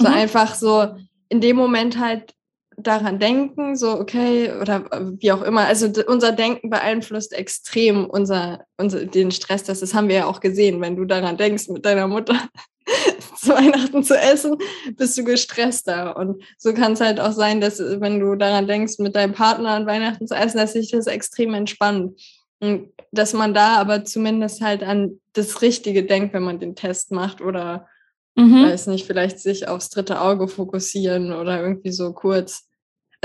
So 0.00 0.08
mhm. 0.08 0.14
einfach 0.14 0.54
so 0.54 0.96
in 1.28 1.40
dem 1.42 1.56
Moment 1.56 1.98
halt 1.98 2.35
daran 2.76 3.18
denken, 3.18 3.76
so 3.76 3.98
okay, 3.98 4.52
oder 4.60 4.84
wie 5.18 5.32
auch 5.32 5.42
immer. 5.42 5.62
Also 5.62 5.90
unser 6.06 6.32
Denken 6.32 6.70
beeinflusst 6.70 7.32
extrem 7.32 8.04
unser, 8.06 8.64
unser, 8.76 9.06
den 9.06 9.30
Stress. 9.30 9.64
Das, 9.64 9.80
das 9.80 9.94
haben 9.94 10.08
wir 10.08 10.16
ja 10.16 10.26
auch 10.26 10.40
gesehen. 10.40 10.80
Wenn 10.80 10.96
du 10.96 11.04
daran 11.04 11.36
denkst, 11.36 11.68
mit 11.68 11.86
deiner 11.86 12.06
Mutter 12.06 12.38
zu 13.40 13.48
Weihnachten 13.48 14.02
zu 14.04 14.16
essen, 14.16 14.56
bist 14.94 15.16
du 15.16 15.24
gestresster. 15.24 16.16
Und 16.16 16.42
so 16.58 16.74
kann 16.74 16.92
es 16.92 17.00
halt 17.00 17.18
auch 17.18 17.32
sein, 17.32 17.60
dass 17.60 17.78
wenn 17.78 18.20
du 18.20 18.34
daran 18.36 18.66
denkst, 18.66 18.98
mit 18.98 19.16
deinem 19.16 19.32
Partner 19.32 19.70
an 19.70 19.86
Weihnachten 19.86 20.26
zu 20.26 20.34
essen, 20.34 20.58
dass 20.58 20.74
sich 20.74 20.90
das 20.90 21.06
extrem 21.06 21.54
entspannt. 21.54 22.20
Und 22.60 22.92
dass 23.10 23.32
man 23.32 23.54
da 23.54 23.76
aber 23.76 24.04
zumindest 24.04 24.60
halt 24.60 24.82
an 24.82 25.20
das 25.32 25.62
Richtige 25.62 26.04
denkt, 26.04 26.34
wenn 26.34 26.42
man 26.42 26.60
den 26.60 26.74
Test 26.74 27.10
macht 27.10 27.40
oder 27.40 27.86
mhm. 28.34 28.64
weiß 28.64 28.86
nicht, 28.88 29.06
vielleicht 29.06 29.40
sich 29.40 29.68
aufs 29.68 29.90
dritte 29.90 30.20
Auge 30.20 30.48
fokussieren 30.48 31.32
oder 31.32 31.60
irgendwie 31.60 31.92
so 31.92 32.12
kurz 32.12 32.65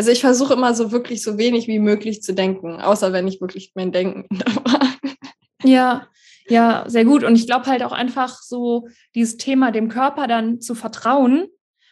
also 0.01 0.09
ich 0.09 0.21
versuche 0.21 0.55
immer 0.55 0.73
so 0.73 0.91
wirklich 0.91 1.21
so 1.21 1.37
wenig 1.37 1.67
wie 1.67 1.77
möglich 1.77 2.23
zu 2.23 2.33
denken, 2.33 2.81
außer 2.81 3.13
wenn 3.13 3.27
ich 3.27 3.39
wirklich 3.39 3.73
mein 3.75 3.91
Denken. 3.91 4.27
Ja, 5.63 6.07
ja, 6.47 6.85
sehr 6.87 7.05
gut. 7.05 7.23
Und 7.23 7.35
ich 7.35 7.45
glaube 7.45 7.67
halt 7.67 7.83
auch 7.83 7.91
einfach 7.91 8.41
so 8.41 8.87
dieses 9.13 9.37
Thema 9.37 9.69
dem 9.69 9.89
Körper 9.89 10.25
dann 10.25 10.59
zu 10.59 10.73
vertrauen 10.73 11.45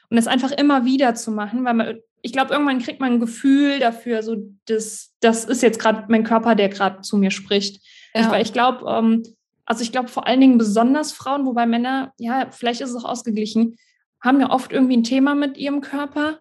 und 0.09 0.17
es 0.17 0.25
einfach 0.25 0.49
immer 0.49 0.85
wieder 0.85 1.13
zu 1.13 1.29
machen, 1.29 1.65
weil 1.65 1.75
man, 1.75 1.99
ich 2.23 2.33
glaube, 2.33 2.51
irgendwann 2.51 2.79
kriegt 2.79 2.99
man 2.99 3.13
ein 3.13 3.19
Gefühl 3.19 3.77
dafür, 3.77 4.23
so 4.23 4.37
das, 4.65 5.13
das 5.19 5.45
ist 5.45 5.61
jetzt 5.61 5.77
gerade 5.77 6.05
mein 6.09 6.23
Körper, 6.23 6.55
der 6.55 6.69
gerade 6.69 7.01
zu 7.01 7.15
mir 7.15 7.29
spricht. 7.29 7.85
Ja. 8.15 8.21
Ich, 8.21 8.29
weil 8.31 8.41
ich 8.41 8.53
glaube, 8.53 8.89
ähm, 8.89 9.21
also 9.65 9.83
ich 9.83 9.91
glaube 9.91 10.07
vor 10.07 10.25
allen 10.25 10.41
Dingen 10.41 10.57
besonders 10.57 11.11
Frauen, 11.11 11.45
wobei 11.45 11.67
Männer, 11.67 12.13
ja, 12.17 12.47
vielleicht 12.49 12.81
ist 12.81 12.89
es 12.89 12.95
auch 12.95 13.07
ausgeglichen, 13.07 13.75
haben 14.19 14.41
ja 14.41 14.49
oft 14.49 14.73
irgendwie 14.73 14.97
ein 14.97 15.03
Thema 15.03 15.35
mit 15.35 15.59
ihrem 15.59 15.81
Körper 15.81 16.39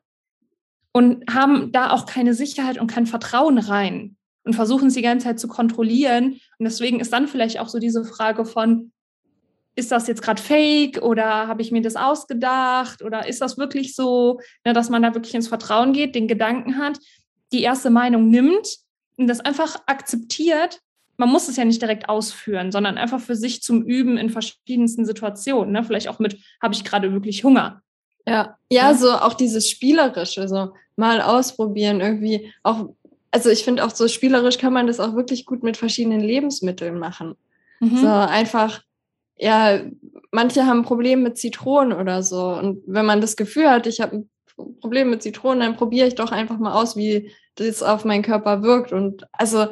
und 0.92 1.24
haben 1.32 1.72
da 1.72 1.90
auch 1.90 2.06
keine 2.06 2.34
Sicherheit 2.34 2.78
und 2.78 2.86
kein 2.88 3.06
Vertrauen 3.06 3.58
rein 3.58 4.16
und 4.44 4.54
versuchen 4.54 4.88
es 4.88 4.94
die 4.94 5.02
ganze 5.02 5.26
Zeit 5.26 5.40
zu 5.40 5.48
kontrollieren. 5.48 6.40
Und 6.58 6.64
deswegen 6.64 7.00
ist 7.00 7.12
dann 7.12 7.28
vielleicht 7.28 7.60
auch 7.60 7.68
so 7.68 7.78
diese 7.78 8.04
Frage 8.04 8.44
von, 8.44 8.92
ist 9.76 9.92
das 9.92 10.08
jetzt 10.08 10.22
gerade 10.22 10.42
fake 10.42 11.02
oder 11.02 11.46
habe 11.46 11.62
ich 11.62 11.70
mir 11.70 11.82
das 11.82 11.94
ausgedacht 11.94 13.02
oder 13.02 13.28
ist 13.28 13.40
das 13.40 13.58
wirklich 13.58 13.94
so, 13.94 14.40
ne, 14.64 14.72
dass 14.72 14.90
man 14.90 15.02
da 15.02 15.14
wirklich 15.14 15.34
ins 15.34 15.48
Vertrauen 15.48 15.92
geht, 15.92 16.14
den 16.14 16.26
Gedanken 16.26 16.78
hat, 16.78 16.98
die 17.52 17.62
erste 17.62 17.90
Meinung 17.90 18.28
nimmt 18.28 18.78
und 19.16 19.28
das 19.28 19.40
einfach 19.40 19.76
akzeptiert. 19.86 20.80
Man 21.16 21.28
muss 21.28 21.48
es 21.48 21.56
ja 21.56 21.64
nicht 21.64 21.82
direkt 21.82 22.08
ausführen, 22.08 22.72
sondern 22.72 22.98
einfach 22.98 23.20
für 23.20 23.36
sich 23.36 23.62
zum 23.62 23.82
Üben 23.82 24.16
in 24.16 24.30
verschiedensten 24.30 25.04
Situationen. 25.04 25.72
Ne? 25.72 25.84
Vielleicht 25.84 26.08
auch 26.08 26.18
mit, 26.18 26.38
habe 26.60 26.74
ich 26.74 26.84
gerade 26.84 27.12
wirklich 27.12 27.44
Hunger? 27.44 27.82
Ja, 28.28 28.56
ja, 28.70 28.94
so 28.94 29.12
auch 29.12 29.34
dieses 29.34 29.68
Spielerische, 29.68 30.48
so 30.48 30.72
mal 30.96 31.20
ausprobieren, 31.20 32.00
irgendwie 32.00 32.52
auch, 32.62 32.90
also 33.30 33.50
ich 33.50 33.64
finde 33.64 33.84
auch 33.84 33.90
so 33.90 34.08
spielerisch 34.08 34.58
kann 34.58 34.72
man 34.72 34.86
das 34.86 35.00
auch 35.00 35.14
wirklich 35.14 35.46
gut 35.46 35.62
mit 35.62 35.76
verschiedenen 35.76 36.20
Lebensmitteln 36.20 36.98
machen. 36.98 37.36
Mhm. 37.80 37.96
So 37.98 38.08
einfach, 38.08 38.82
ja, 39.36 39.80
manche 40.32 40.66
haben 40.66 40.80
ein 40.80 40.84
Problem 40.84 41.22
mit 41.22 41.38
Zitronen 41.38 41.96
oder 41.98 42.22
so. 42.22 42.48
Und 42.48 42.82
wenn 42.86 43.06
man 43.06 43.20
das 43.20 43.36
Gefühl 43.36 43.70
hat, 43.70 43.86
ich 43.86 44.00
habe 44.00 44.16
ein 44.16 44.30
Problem 44.80 45.10
mit 45.10 45.22
Zitronen, 45.22 45.60
dann 45.60 45.76
probiere 45.76 46.08
ich 46.08 46.16
doch 46.16 46.32
einfach 46.32 46.58
mal 46.58 46.72
aus, 46.72 46.96
wie 46.96 47.30
das 47.54 47.82
auf 47.82 48.04
meinen 48.04 48.22
Körper 48.22 48.62
wirkt. 48.62 48.92
Und 48.92 49.26
also, 49.32 49.68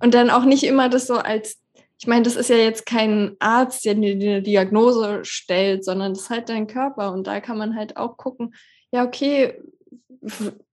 und 0.00 0.14
dann 0.14 0.30
auch 0.30 0.44
nicht 0.44 0.64
immer 0.64 0.88
das 0.88 1.06
so 1.06 1.14
als 1.14 1.58
ich 1.98 2.06
meine, 2.06 2.22
das 2.22 2.36
ist 2.36 2.48
ja 2.48 2.56
jetzt 2.56 2.86
kein 2.86 3.34
Arzt, 3.40 3.84
der 3.84 3.94
dir 3.94 4.12
eine 4.12 4.42
Diagnose 4.42 5.24
stellt, 5.24 5.84
sondern 5.84 6.14
das 6.14 6.22
ist 6.22 6.30
halt 6.30 6.48
dein 6.48 6.68
Körper. 6.68 7.12
Und 7.12 7.26
da 7.26 7.40
kann 7.40 7.58
man 7.58 7.74
halt 7.74 7.96
auch 7.96 8.16
gucken, 8.16 8.54
ja, 8.92 9.04
okay, 9.04 9.54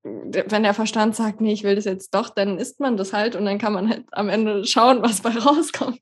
wenn 0.03 0.63
der 0.63 0.73
Verstand 0.73 1.15
sagt, 1.15 1.41
nee, 1.41 1.53
ich 1.53 1.63
will 1.63 1.75
das 1.75 1.85
jetzt 1.85 2.13
doch, 2.13 2.29
dann 2.29 2.59
isst 2.59 2.79
man 2.79 2.95
das 2.95 3.11
halt 3.11 3.35
und 3.35 3.45
dann 3.45 3.57
kann 3.57 3.73
man 3.73 3.89
halt 3.89 4.05
am 4.11 4.29
Ende 4.29 4.65
schauen, 4.65 5.01
was 5.01 5.21
bei 5.21 5.31
rauskommt. 5.37 5.99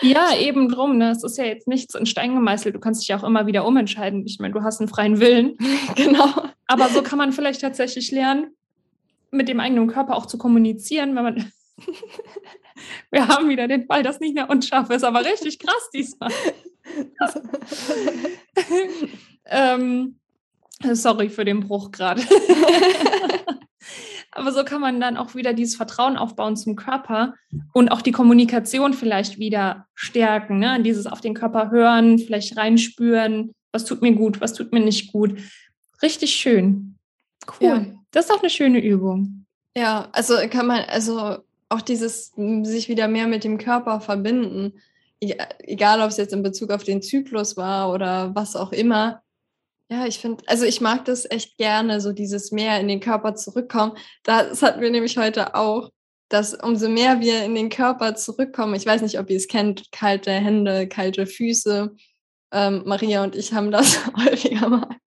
Ja, 0.00 0.34
eben 0.36 0.68
drum. 0.68 0.96
Ne? 0.96 1.10
Es 1.10 1.22
ist 1.22 1.38
ja 1.38 1.44
jetzt 1.44 1.68
nichts 1.68 1.94
in 1.94 2.06
Stein 2.06 2.34
gemeißelt. 2.34 2.74
Du 2.74 2.80
kannst 2.80 3.02
dich 3.02 3.08
ja 3.08 3.18
auch 3.18 3.24
immer 3.24 3.46
wieder 3.46 3.66
umentscheiden. 3.66 4.24
Ich 4.26 4.38
meine, 4.38 4.54
du 4.54 4.62
hast 4.62 4.80
einen 4.80 4.88
freien 4.88 5.20
Willen. 5.20 5.56
genau. 5.96 6.28
Aber 6.66 6.88
so 6.88 7.02
kann 7.02 7.18
man 7.18 7.32
vielleicht 7.32 7.60
tatsächlich 7.60 8.10
lernen, 8.10 8.54
mit 9.30 9.48
dem 9.48 9.60
eigenen 9.60 9.88
Körper 9.88 10.16
auch 10.16 10.26
zu 10.26 10.38
kommunizieren, 10.38 11.14
wenn 11.14 11.24
man 11.24 11.52
Wir 13.10 13.28
haben 13.28 13.48
wieder 13.48 13.68
den 13.68 13.86
Fall, 13.86 14.02
dass 14.02 14.20
nicht 14.20 14.34
mehr 14.34 14.50
unscharf 14.50 14.90
ist, 14.90 15.04
aber 15.04 15.24
richtig 15.24 15.58
krass 15.58 15.90
diesmal. 15.92 16.30
ähm, 19.46 20.16
sorry 20.92 21.28
für 21.28 21.44
den 21.44 21.60
Bruch 21.60 21.90
gerade. 21.90 22.22
aber 24.32 24.52
so 24.52 24.64
kann 24.64 24.80
man 24.80 25.00
dann 25.00 25.16
auch 25.16 25.34
wieder 25.34 25.52
dieses 25.52 25.76
Vertrauen 25.76 26.16
aufbauen 26.16 26.56
zum 26.56 26.76
Körper 26.76 27.34
und 27.72 27.90
auch 27.90 28.02
die 28.02 28.12
Kommunikation 28.12 28.94
vielleicht 28.94 29.38
wieder 29.38 29.86
stärken. 29.94 30.58
Ne? 30.58 30.82
Dieses 30.82 31.06
auf 31.06 31.20
den 31.20 31.34
Körper 31.34 31.70
hören, 31.70 32.18
vielleicht 32.18 32.56
reinspüren, 32.56 33.52
was 33.72 33.84
tut 33.84 34.02
mir 34.02 34.14
gut, 34.14 34.40
was 34.40 34.54
tut 34.54 34.72
mir 34.72 34.80
nicht 34.80 35.12
gut. 35.12 35.38
Richtig 36.02 36.34
schön. 36.34 36.96
Cool. 37.60 37.68
Ja. 37.68 37.84
Das 38.10 38.26
ist 38.26 38.32
auch 38.32 38.40
eine 38.40 38.50
schöne 38.50 38.80
Übung. 38.80 39.46
Ja, 39.76 40.08
also 40.12 40.34
kann 40.50 40.66
man, 40.66 40.84
also 40.84 41.38
auch 41.72 41.80
dieses 41.80 42.32
sich 42.36 42.88
wieder 42.88 43.08
mehr 43.08 43.26
mit 43.26 43.44
dem 43.44 43.58
Körper 43.58 44.00
verbinden, 44.00 44.74
egal 45.20 46.00
ob 46.00 46.08
es 46.08 46.16
jetzt 46.16 46.32
in 46.32 46.42
Bezug 46.42 46.70
auf 46.70 46.84
den 46.84 47.02
Zyklus 47.02 47.56
war 47.56 47.92
oder 47.92 48.34
was 48.34 48.56
auch 48.56 48.72
immer. 48.72 49.22
Ja, 49.90 50.06
ich 50.06 50.18
finde, 50.18 50.42
also 50.46 50.64
ich 50.64 50.80
mag 50.80 51.04
das 51.04 51.30
echt 51.30 51.58
gerne, 51.58 52.00
so 52.00 52.12
dieses 52.12 52.50
mehr 52.50 52.80
in 52.80 52.88
den 52.88 53.00
Körper 53.00 53.34
zurückkommen. 53.34 53.96
Das 54.22 54.62
hatten 54.62 54.80
wir 54.80 54.90
nämlich 54.90 55.18
heute 55.18 55.54
auch, 55.54 55.90
dass 56.28 56.54
umso 56.54 56.88
mehr 56.88 57.20
wir 57.20 57.44
in 57.44 57.54
den 57.54 57.68
Körper 57.68 58.14
zurückkommen, 58.14 58.74
ich 58.74 58.86
weiß 58.86 59.02
nicht, 59.02 59.18
ob 59.18 59.28
ihr 59.28 59.36
es 59.36 59.48
kennt, 59.48 59.92
kalte 59.92 60.30
Hände, 60.30 60.88
kalte 60.88 61.26
Füße. 61.26 61.94
Ähm, 62.52 62.82
Maria 62.86 63.22
und 63.22 63.36
ich 63.36 63.52
haben 63.52 63.70
das 63.70 64.00
häufiger 64.16 64.68
mal. 64.68 65.01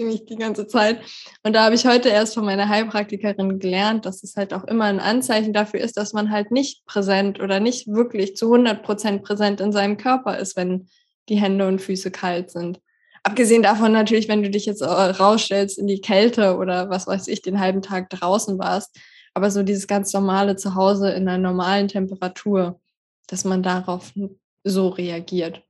Ziemlich 0.00 0.24
die 0.24 0.36
ganze 0.36 0.66
Zeit. 0.66 1.00
Und 1.42 1.52
da 1.52 1.64
habe 1.64 1.74
ich 1.74 1.84
heute 1.84 2.08
erst 2.08 2.32
von 2.32 2.46
meiner 2.46 2.70
Heilpraktikerin 2.70 3.58
gelernt, 3.58 4.06
dass 4.06 4.22
es 4.22 4.34
halt 4.34 4.54
auch 4.54 4.64
immer 4.64 4.84
ein 4.86 4.98
Anzeichen 4.98 5.52
dafür 5.52 5.80
ist, 5.80 5.98
dass 5.98 6.14
man 6.14 6.30
halt 6.30 6.50
nicht 6.50 6.86
präsent 6.86 7.38
oder 7.38 7.60
nicht 7.60 7.86
wirklich 7.86 8.34
zu 8.34 8.46
100 8.46 8.82
Prozent 8.82 9.22
präsent 9.22 9.60
in 9.60 9.72
seinem 9.72 9.98
Körper 9.98 10.38
ist, 10.38 10.56
wenn 10.56 10.88
die 11.28 11.36
Hände 11.36 11.68
und 11.68 11.82
Füße 11.82 12.10
kalt 12.10 12.50
sind. 12.50 12.80
Abgesehen 13.24 13.62
davon 13.62 13.92
natürlich, 13.92 14.26
wenn 14.28 14.42
du 14.42 14.48
dich 14.48 14.64
jetzt 14.64 14.82
rausstellst 14.82 15.78
in 15.78 15.86
die 15.86 16.00
Kälte 16.00 16.56
oder 16.56 16.88
was 16.88 17.06
weiß 17.06 17.28
ich, 17.28 17.42
den 17.42 17.60
halben 17.60 17.82
Tag 17.82 18.08
draußen 18.08 18.58
warst. 18.58 18.98
Aber 19.34 19.50
so 19.50 19.62
dieses 19.62 19.86
ganz 19.86 20.14
normale 20.14 20.56
Zuhause 20.56 21.10
in 21.10 21.28
einer 21.28 21.36
normalen 21.36 21.88
Temperatur, 21.88 22.80
dass 23.26 23.44
man 23.44 23.62
darauf 23.62 24.12
so 24.64 24.88
reagiert. 24.88 25.62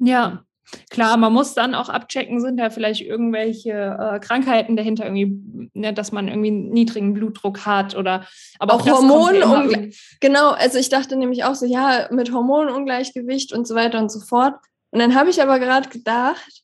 Ja, 0.00 0.44
Klar, 0.90 1.16
man 1.16 1.32
muss 1.32 1.54
dann 1.54 1.74
auch 1.74 1.88
abchecken, 1.88 2.40
sind 2.40 2.56
da 2.56 2.70
vielleicht 2.70 3.02
irgendwelche 3.02 3.70
äh, 3.72 4.18
Krankheiten 4.20 4.76
dahinter, 4.76 5.04
irgendwie, 5.04 5.70
ne, 5.74 5.92
dass 5.92 6.12
man 6.12 6.28
irgendwie 6.28 6.50
niedrigen 6.50 7.14
Blutdruck 7.14 7.66
hat 7.66 7.96
oder 7.96 8.26
aber 8.58 8.74
auch, 8.74 8.80
auch 8.82 8.98
Hormonungleichgewicht. 8.98 10.18
Genau, 10.20 10.50
also 10.50 10.78
ich 10.78 10.88
dachte 10.88 11.16
nämlich 11.16 11.44
auch 11.44 11.54
so, 11.54 11.66
ja, 11.66 12.08
mit 12.10 12.32
Hormonungleichgewicht 12.32 13.52
und 13.52 13.66
so 13.66 13.74
weiter 13.74 13.98
und 13.98 14.10
so 14.10 14.20
fort. 14.20 14.54
Und 14.90 14.98
dann 14.98 15.14
habe 15.14 15.30
ich 15.30 15.42
aber 15.42 15.58
gerade 15.58 15.88
gedacht, 15.88 16.62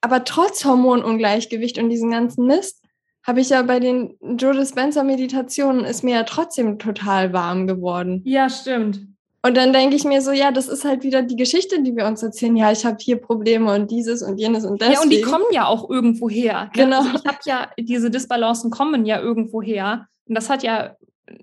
aber 0.00 0.24
trotz 0.24 0.64
Hormonungleichgewicht 0.64 1.78
und 1.78 1.90
diesen 1.90 2.10
ganzen 2.10 2.46
Mist, 2.46 2.80
habe 3.26 3.40
ich 3.40 3.50
ja 3.50 3.62
bei 3.62 3.80
den 3.80 4.16
Joe 4.38 4.54
Dispenza 4.54 5.04
Meditationen 5.04 5.84
ist 5.84 6.02
mir 6.02 6.14
ja 6.14 6.22
trotzdem 6.22 6.78
total 6.78 7.32
warm 7.32 7.66
geworden. 7.66 8.22
Ja, 8.24 8.48
stimmt. 8.48 9.09
Und 9.42 9.56
dann 9.56 9.72
denke 9.72 9.96
ich 9.96 10.04
mir 10.04 10.20
so, 10.20 10.32
ja, 10.32 10.52
das 10.52 10.68
ist 10.68 10.84
halt 10.84 11.02
wieder 11.02 11.22
die 11.22 11.36
Geschichte, 11.36 11.82
die 11.82 11.96
wir 11.96 12.04
uns 12.06 12.22
erzählen. 12.22 12.56
Ja, 12.56 12.72
ich 12.72 12.84
habe 12.84 12.98
hier 13.00 13.16
Probleme 13.16 13.74
und 13.74 13.90
dieses 13.90 14.22
und 14.22 14.36
jenes 14.38 14.66
und 14.66 14.82
das. 14.82 14.92
Ja, 14.92 15.00
und 15.00 15.10
die 15.10 15.22
kommen 15.22 15.46
ja 15.50 15.66
auch 15.66 15.88
irgendwo 15.88 16.28
her. 16.28 16.64
Ne? 16.64 16.84
Genau. 16.84 16.98
Also 16.98 17.12
ich 17.16 17.26
habe 17.26 17.38
ja, 17.46 17.70
diese 17.78 18.10
Disbalancen 18.10 18.70
kommen 18.70 19.06
ja 19.06 19.18
irgendwo 19.18 19.62
her. 19.62 20.06
Und 20.26 20.34
das 20.34 20.50
hat 20.50 20.62
ja 20.62 20.94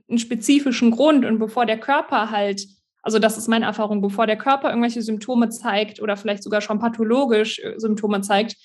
einen 0.08 0.20
spezifischen 0.20 0.92
Grund. 0.92 1.26
Und 1.26 1.40
bevor 1.40 1.66
der 1.66 1.80
Körper 1.80 2.30
halt, 2.30 2.68
also 3.02 3.18
das 3.18 3.38
ist 3.38 3.48
meine 3.48 3.66
Erfahrung, 3.66 4.02
bevor 4.02 4.28
der 4.28 4.38
Körper 4.38 4.70
irgendwelche 4.70 5.02
Symptome 5.02 5.50
zeigt 5.50 6.00
oder 6.00 6.18
vielleicht 6.18 6.44
sogar 6.44 6.62
schon 6.62 6.78
pathologisch 6.78 7.60
äh, 7.60 7.80
Symptome 7.80 8.22
zeigt, 8.22 8.58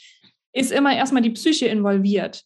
ist 0.52 0.72
immer 0.72 0.94
erstmal 0.94 1.22
die 1.22 1.30
Psyche 1.30 1.66
involviert. 1.68 2.42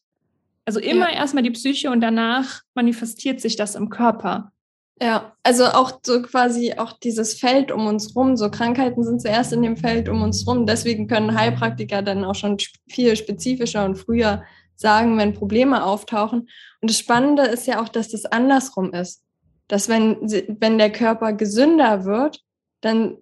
Also 0.65 0.79
immer 0.79 1.11
ja. 1.11 1.17
erstmal 1.17 1.43
die 1.43 1.51
Psyche 1.51 1.91
und 1.91 2.01
danach 2.01 2.61
manifestiert 2.75 3.41
sich 3.41 3.57
das 3.57 3.75
im 3.75 3.89
Körper. 3.89 4.53
Ja, 5.01 5.37
also 5.43 5.67
auch 5.67 6.01
so 6.03 6.23
quasi 6.23 6.75
auch 6.79 6.93
dieses 6.93 7.35
Feld 7.39 7.71
um 7.71 7.87
uns 7.87 8.17
rum. 8.17 8.37
So 8.37 8.51
Krankheiten 8.51 9.05
sind 9.05 9.21
zuerst 9.21 9.53
in 9.53 9.63
dem 9.63 9.77
Feld 9.77 10.09
um 10.09 10.23
uns 10.23 10.47
rum. 10.47 10.65
Deswegen 10.65 11.07
können 11.07 11.39
Heilpraktiker 11.39 12.01
dann 12.01 12.25
auch 12.25 12.35
schon 12.35 12.57
viel 12.89 13.15
spezifischer 13.15 13.85
und 13.85 13.97
früher 13.97 14.43
sagen, 14.75 15.19
wenn 15.19 15.35
Probleme 15.35 15.85
auftauchen. 15.85 16.49
Und 16.81 16.91
das 16.91 16.99
Spannende 16.99 17.43
ist 17.43 17.67
ja 17.67 17.83
auch, 17.83 17.91
dass 17.91 18.09
das 18.09 18.25
andersrum 18.25 18.93
ist. 18.95 19.23
Dass 19.69 19.89
wenn, 19.89 20.17
wenn 20.61 20.79
der 20.79 20.93
Körper 20.93 21.35
gesünder 21.35 22.05
wird, 22.05 22.41
dann 22.81 23.19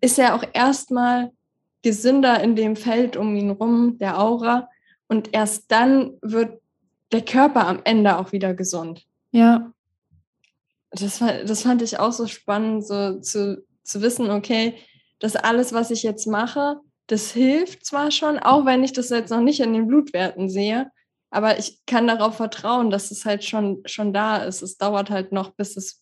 ist 0.00 0.18
er 0.18 0.34
auch 0.34 0.44
erstmal 0.52 1.30
gesünder 1.82 2.42
in 2.42 2.56
dem 2.56 2.76
Feld 2.76 3.16
um 3.16 3.34
ihn 3.36 3.50
rum, 3.50 3.96
der 3.98 4.20
Aura. 4.20 4.68
Und 5.08 5.32
erst 5.32 5.70
dann 5.70 6.12
wird 6.20 6.60
der 7.12 7.22
Körper 7.22 7.66
am 7.66 7.80
Ende 7.84 8.18
auch 8.18 8.32
wieder 8.32 8.52
gesund. 8.52 9.04
Ja, 9.30 9.72
das, 10.94 11.18
das 11.18 11.62
fand 11.62 11.82
ich 11.82 11.98
auch 11.98 12.12
so 12.12 12.26
spannend, 12.26 12.86
so 12.86 13.20
zu, 13.20 13.64
zu 13.82 14.02
wissen, 14.02 14.30
okay, 14.30 14.74
das 15.18 15.36
alles, 15.36 15.72
was 15.72 15.90
ich 15.90 16.02
jetzt 16.02 16.26
mache, 16.26 16.80
das 17.06 17.32
hilft 17.32 17.84
zwar 17.84 18.10
schon, 18.10 18.38
auch 18.38 18.64
wenn 18.64 18.84
ich 18.84 18.92
das 18.92 19.10
jetzt 19.10 19.30
noch 19.30 19.40
nicht 19.40 19.60
in 19.60 19.74
den 19.74 19.86
Blutwerten 19.86 20.48
sehe, 20.48 20.90
aber 21.30 21.58
ich 21.58 21.80
kann 21.86 22.06
darauf 22.06 22.36
vertrauen, 22.36 22.90
dass 22.90 23.10
es 23.10 23.24
halt 23.24 23.44
schon, 23.44 23.82
schon 23.86 24.12
da 24.12 24.36
ist. 24.36 24.62
Es 24.62 24.76
dauert 24.76 25.10
halt 25.10 25.32
noch, 25.32 25.50
bis 25.50 25.76
es, 25.76 26.00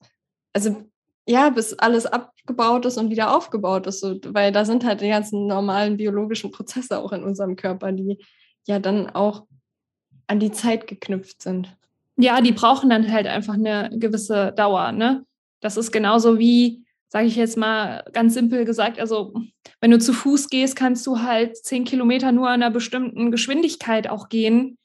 also 0.53 0.83
ja, 1.27 1.49
bis 1.51 1.73
alles 1.75 2.05
abgebaut 2.05 2.85
ist 2.85 2.99
und 2.99 3.11
wieder 3.11 3.35
aufgebaut 3.35 3.87
ist, 3.87 4.01
so, 4.01 4.19
weil 4.27 4.53
da 4.53 4.65
sind 4.65 4.85
halt 4.85 5.01
die 5.01 5.09
ganzen 5.09 5.47
normalen 5.47 5.97
biologischen 5.97 6.51
Prozesse 6.51 6.99
auch 6.99 7.13
in 7.13 7.25
unserem 7.25 7.57
Körper, 7.57 7.93
die 7.93 8.23
ja 8.67 8.79
dann 8.79 9.09
auch 9.11 9.47
an 10.27 10.39
die 10.39 10.53
Zeit 10.53 10.87
geknüpft 10.87 11.41
sind. 11.43 11.75
Ja, 12.23 12.41
die 12.41 12.53
brauchen 12.53 12.89
dann 12.89 13.11
halt 13.11 13.27
einfach 13.27 13.55
eine 13.55 13.91
gewisse 13.93 14.53
Dauer. 14.53 14.93
Ne? 14.93 15.27
Das 15.61 15.77
ist 15.77 15.91
genauso 15.91 16.39
wie, 16.39 16.85
sage 17.09 17.27
ich 17.27 17.35
jetzt 17.35 17.57
mal 17.57 18.05
ganz 18.13 18.35
simpel 18.35 18.65
gesagt, 18.65 19.01
also 19.01 19.35
wenn 19.81 19.91
du 19.91 19.99
zu 19.99 20.13
Fuß 20.13 20.49
gehst, 20.49 20.77
kannst 20.77 21.05
du 21.07 21.21
halt 21.21 21.57
zehn 21.57 21.85
Kilometer 21.85 22.31
nur 22.31 22.47
in 22.47 22.55
einer 22.55 22.71
bestimmten 22.71 23.33
Geschwindigkeit 23.33 24.09
auch 24.09 24.29
gehen, 24.29 24.79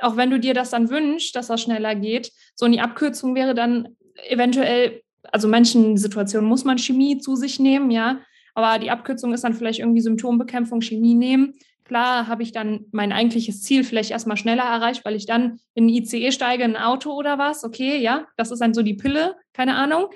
auch 0.00 0.18
wenn 0.18 0.28
du 0.28 0.38
dir 0.38 0.52
das 0.52 0.68
dann 0.68 0.90
wünschst, 0.90 1.34
dass 1.34 1.46
das 1.46 1.62
schneller 1.62 1.94
geht. 1.94 2.30
So, 2.54 2.68
die 2.68 2.80
Abkürzung 2.80 3.34
wäre 3.34 3.54
dann 3.54 3.96
eventuell, 4.28 5.00
also 5.30 5.48
manchen 5.48 5.96
Situationen 5.96 6.46
muss 6.46 6.64
man 6.64 6.76
Chemie 6.76 7.16
zu 7.16 7.36
sich 7.36 7.58
nehmen, 7.58 7.90
ja, 7.90 8.20
aber 8.54 8.78
die 8.78 8.90
Abkürzung 8.90 9.32
ist 9.32 9.44
dann 9.44 9.54
vielleicht 9.54 9.78
irgendwie 9.78 10.02
Symptombekämpfung, 10.02 10.82
Chemie 10.82 11.14
nehmen. 11.14 11.54
Klar 11.84 12.28
habe 12.28 12.42
ich 12.42 12.52
dann 12.52 12.86
mein 12.92 13.12
eigentliches 13.12 13.62
Ziel 13.62 13.84
vielleicht 13.84 14.10
erstmal 14.10 14.36
schneller 14.36 14.62
erreicht, 14.62 15.04
weil 15.04 15.16
ich 15.16 15.26
dann 15.26 15.58
in 15.74 15.86
ein 15.86 15.88
ICE 15.88 16.30
steige, 16.32 16.64
in 16.64 16.76
ein 16.76 16.82
Auto 16.82 17.12
oder 17.12 17.38
was. 17.38 17.64
Okay, 17.64 17.98
ja, 17.98 18.26
das 18.36 18.50
ist 18.50 18.60
dann 18.60 18.74
so 18.74 18.82
die 18.82 18.94
Pille, 18.94 19.36
keine 19.52 19.74
Ahnung. 19.74 20.06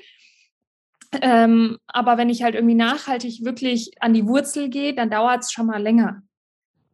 Ähm, 1.20 1.78
aber 1.86 2.18
wenn 2.18 2.30
ich 2.30 2.42
halt 2.42 2.54
irgendwie 2.54 2.74
nachhaltig 2.74 3.44
wirklich 3.44 3.90
an 4.00 4.14
die 4.14 4.26
Wurzel 4.26 4.68
gehe, 4.68 4.94
dann 4.94 5.10
dauert 5.10 5.42
es 5.42 5.52
schon 5.52 5.66
mal 5.66 5.82
länger. 5.82 6.22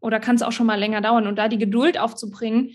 Oder 0.00 0.20
kann 0.20 0.36
es 0.36 0.42
auch 0.42 0.52
schon 0.52 0.66
mal 0.66 0.78
länger 0.78 1.00
dauern. 1.00 1.26
Und 1.26 1.36
da 1.36 1.48
die 1.48 1.58
Geduld 1.58 1.98
aufzubringen, 1.98 2.74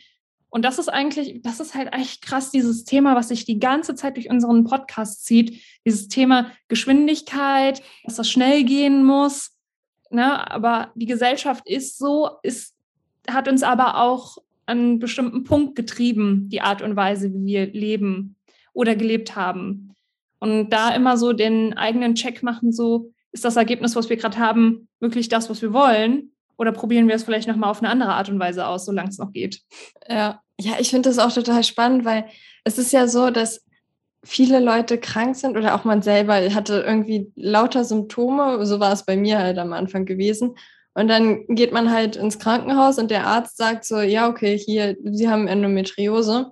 und 0.50 0.64
das 0.64 0.80
ist 0.80 0.88
eigentlich, 0.88 1.42
das 1.42 1.60
ist 1.60 1.76
halt 1.76 1.94
echt 1.94 2.22
krass, 2.22 2.52
dieses 2.52 2.86
Thema, 2.86 3.16
was 3.16 3.28
sich 3.28 3.46
die 3.46 3.60
ganze 3.60 3.96
Zeit 3.96 4.16
durch 4.16 4.30
unseren 4.30 4.64
Podcast 4.64 5.26
zieht. 5.26 5.62
Dieses 5.86 6.08
Thema 6.08 6.52
Geschwindigkeit, 6.70 7.82
dass 8.06 8.16
das 8.16 8.30
schnell 8.30 8.64
gehen 8.64 9.04
muss. 9.04 9.57
Ne? 10.12 10.52
Aber 10.52 10.92
die 10.96 11.06
Gesellschaft 11.06 11.68
ist 11.68 11.98
so, 11.98 12.32
ist, 12.44 12.76
hat 13.30 13.48
uns 13.48 13.64
aber 13.64 14.02
auch 14.02 14.38
an 14.66 14.80
einen 14.80 15.00
bestimmten 15.00 15.44
Punkt 15.44 15.76
getrieben, 15.76 16.50
die 16.50 16.62
Art 16.62 16.82
und 16.82 16.96
Weise, 16.96 17.34
wie 17.34 17.46
wir 17.46 17.68
leben 17.68 18.36
oder 18.74 18.96
gelebt 18.96 19.36
haben. 19.36 19.96
Und 20.40 20.70
da 20.70 20.94
immer 20.94 21.18
so 21.18 21.34
den 21.34 21.76
eigenen 21.76 22.16
Check 22.16 22.44
machen, 22.44 22.72
so 22.72 23.12
ist 23.32 23.46
das 23.46 23.56
Ergebnis, 23.56 23.96
was 23.96 24.10
wir 24.10 24.18
gerade 24.18 24.38
haben, 24.38 24.88
wirklich 25.00 25.30
das, 25.30 25.50
was 25.50 25.62
wir 25.62 25.74
wollen? 25.74 26.32
Oder 26.58 26.72
probieren 26.72 27.08
wir 27.08 27.16
es 27.16 27.24
vielleicht 27.24 27.48
nochmal 27.48 27.70
auf 27.70 27.80
eine 27.80 27.90
andere 27.90 28.14
Art 28.14 28.30
und 28.30 28.40
Weise 28.40 28.66
aus, 28.66 28.86
solange 28.86 29.10
es 29.10 29.20
noch 29.20 29.32
geht? 29.32 29.62
Ja, 30.08 30.42
ja 30.60 30.74
ich 30.80 30.90
finde 30.90 31.10
das 31.10 31.20
auch 31.20 31.32
total 31.32 31.64
spannend, 31.64 32.04
weil 32.04 32.26
es 32.64 32.78
ist 32.78 32.92
ja 32.92 33.08
so, 33.08 33.30
dass 33.30 33.64
viele 34.28 34.60
Leute 34.60 34.98
krank 34.98 35.36
sind 35.36 35.58
oder 35.58 35.74
auch 35.74 35.86
man 35.86 36.02
selber 36.02 36.36
hatte 36.54 36.84
irgendwie 36.86 37.32
lauter 37.36 37.84
Symptome, 37.84 38.66
so 38.66 38.80
war 38.80 38.92
es 38.92 39.04
bei 39.06 39.16
mir 39.16 39.40
halt 39.40 39.58
am 39.58 39.74
Anfang 39.74 40.06
gewesen. 40.06 40.56
Und 40.94 41.08
dann 41.08 41.46
geht 41.48 41.72
man 41.72 41.92
halt 41.92 42.16
ins 42.16 42.40
Krankenhaus 42.40 42.98
und 42.98 43.12
der 43.12 43.26
Arzt 43.28 43.58
sagt 43.58 43.86
so, 43.86 44.00
ja, 44.00 44.28
okay, 44.28 44.58
hier, 44.58 44.98
Sie 45.04 45.30
haben 45.30 45.48
Endometriose. 45.48 46.52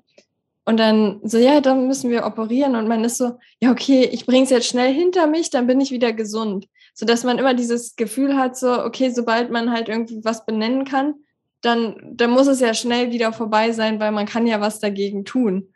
Und 0.66 0.78
dann 0.78 1.20
so, 1.24 1.38
ja, 1.38 1.62
dann 1.62 1.88
müssen 1.88 2.10
wir 2.10 2.26
operieren. 2.26 2.76
Und 2.76 2.88
man 2.88 3.04
ist 3.04 3.18
so, 3.18 3.38
ja, 3.60 3.72
okay, 3.72 4.10
ich 4.12 4.26
bringe 4.26 4.44
es 4.44 4.50
jetzt 4.50 4.68
schnell 4.68 4.94
hinter 4.94 5.28
mich, 5.28 5.50
dann 5.50 5.68
bin 5.68 5.82
ich 5.82 5.92
wieder 5.92 6.14
gesund. 6.14 6.68
So 6.94 7.06
dass 7.06 7.24
man 7.24 7.38
immer 7.38 7.54
dieses 7.54 7.96
Gefühl 7.96 8.38
hat, 8.38 8.58
so, 8.58 8.84
okay, 8.84 9.10
sobald 9.10 9.52
man 9.52 9.72
halt 9.72 9.90
irgendwie 9.90 10.24
was 10.24 10.46
benennen 10.46 10.86
kann, 10.86 11.16
dann, 11.62 11.96
dann 12.14 12.30
muss 12.30 12.48
es 12.48 12.60
ja 12.60 12.74
schnell 12.74 13.12
wieder 13.12 13.34
vorbei 13.34 13.72
sein, 13.72 14.00
weil 14.00 14.12
man 14.12 14.28
kann 14.28 14.48
ja 14.48 14.62
was 14.62 14.80
dagegen 14.80 15.26
tun. 15.26 15.74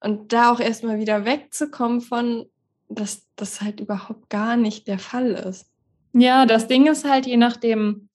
Und 0.00 0.32
da 0.32 0.52
auch 0.52 0.60
erstmal 0.60 0.98
wieder 0.98 1.24
wegzukommen 1.24 2.00
von, 2.00 2.46
dass 2.88 3.26
das 3.36 3.60
halt 3.60 3.80
überhaupt 3.80 4.30
gar 4.30 4.56
nicht 4.56 4.86
der 4.86 4.98
Fall 4.98 5.30
ist. 5.30 5.70
Ja, 6.12 6.46
das 6.46 6.68
Ding 6.68 6.86
ist 6.86 7.04
halt, 7.04 7.26
je 7.26 7.36
nachdem, 7.36 8.08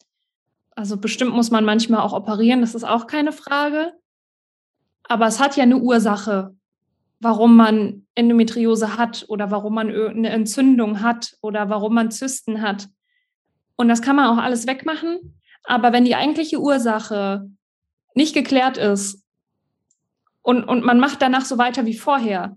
also 0.75 0.97
bestimmt 0.97 1.33
muss 1.33 1.51
man 1.51 1.65
manchmal 1.65 2.01
auch 2.01 2.13
operieren, 2.13 2.61
das 2.61 2.75
ist 2.75 2.83
auch 2.83 3.07
keine 3.07 3.31
Frage. 3.31 3.93
Aber 5.03 5.27
es 5.27 5.39
hat 5.39 5.57
ja 5.57 5.63
eine 5.63 5.77
Ursache, 5.77 6.55
warum 7.19 7.55
man 7.55 8.05
Endometriose 8.15 8.97
hat 8.97 9.25
oder 9.27 9.51
warum 9.51 9.75
man 9.75 9.89
eine 9.89 10.29
Entzündung 10.29 11.01
hat 11.01 11.35
oder 11.41 11.69
warum 11.69 11.93
man 11.93 12.11
Zysten 12.11 12.61
hat. 12.61 12.87
Und 13.75 13.87
das 13.87 14.01
kann 14.01 14.15
man 14.15 14.25
auch 14.27 14.41
alles 14.41 14.67
wegmachen. 14.67 15.39
Aber 15.63 15.93
wenn 15.93 16.05
die 16.05 16.15
eigentliche 16.15 16.59
Ursache 16.59 17.49
nicht 18.15 18.33
geklärt 18.33 18.77
ist 18.77 19.23
und, 20.41 20.63
und 20.63 20.83
man 20.83 20.99
macht 20.99 21.21
danach 21.21 21.45
so 21.45 21.57
weiter 21.57 21.85
wie 21.85 21.97
vorher, 21.97 22.55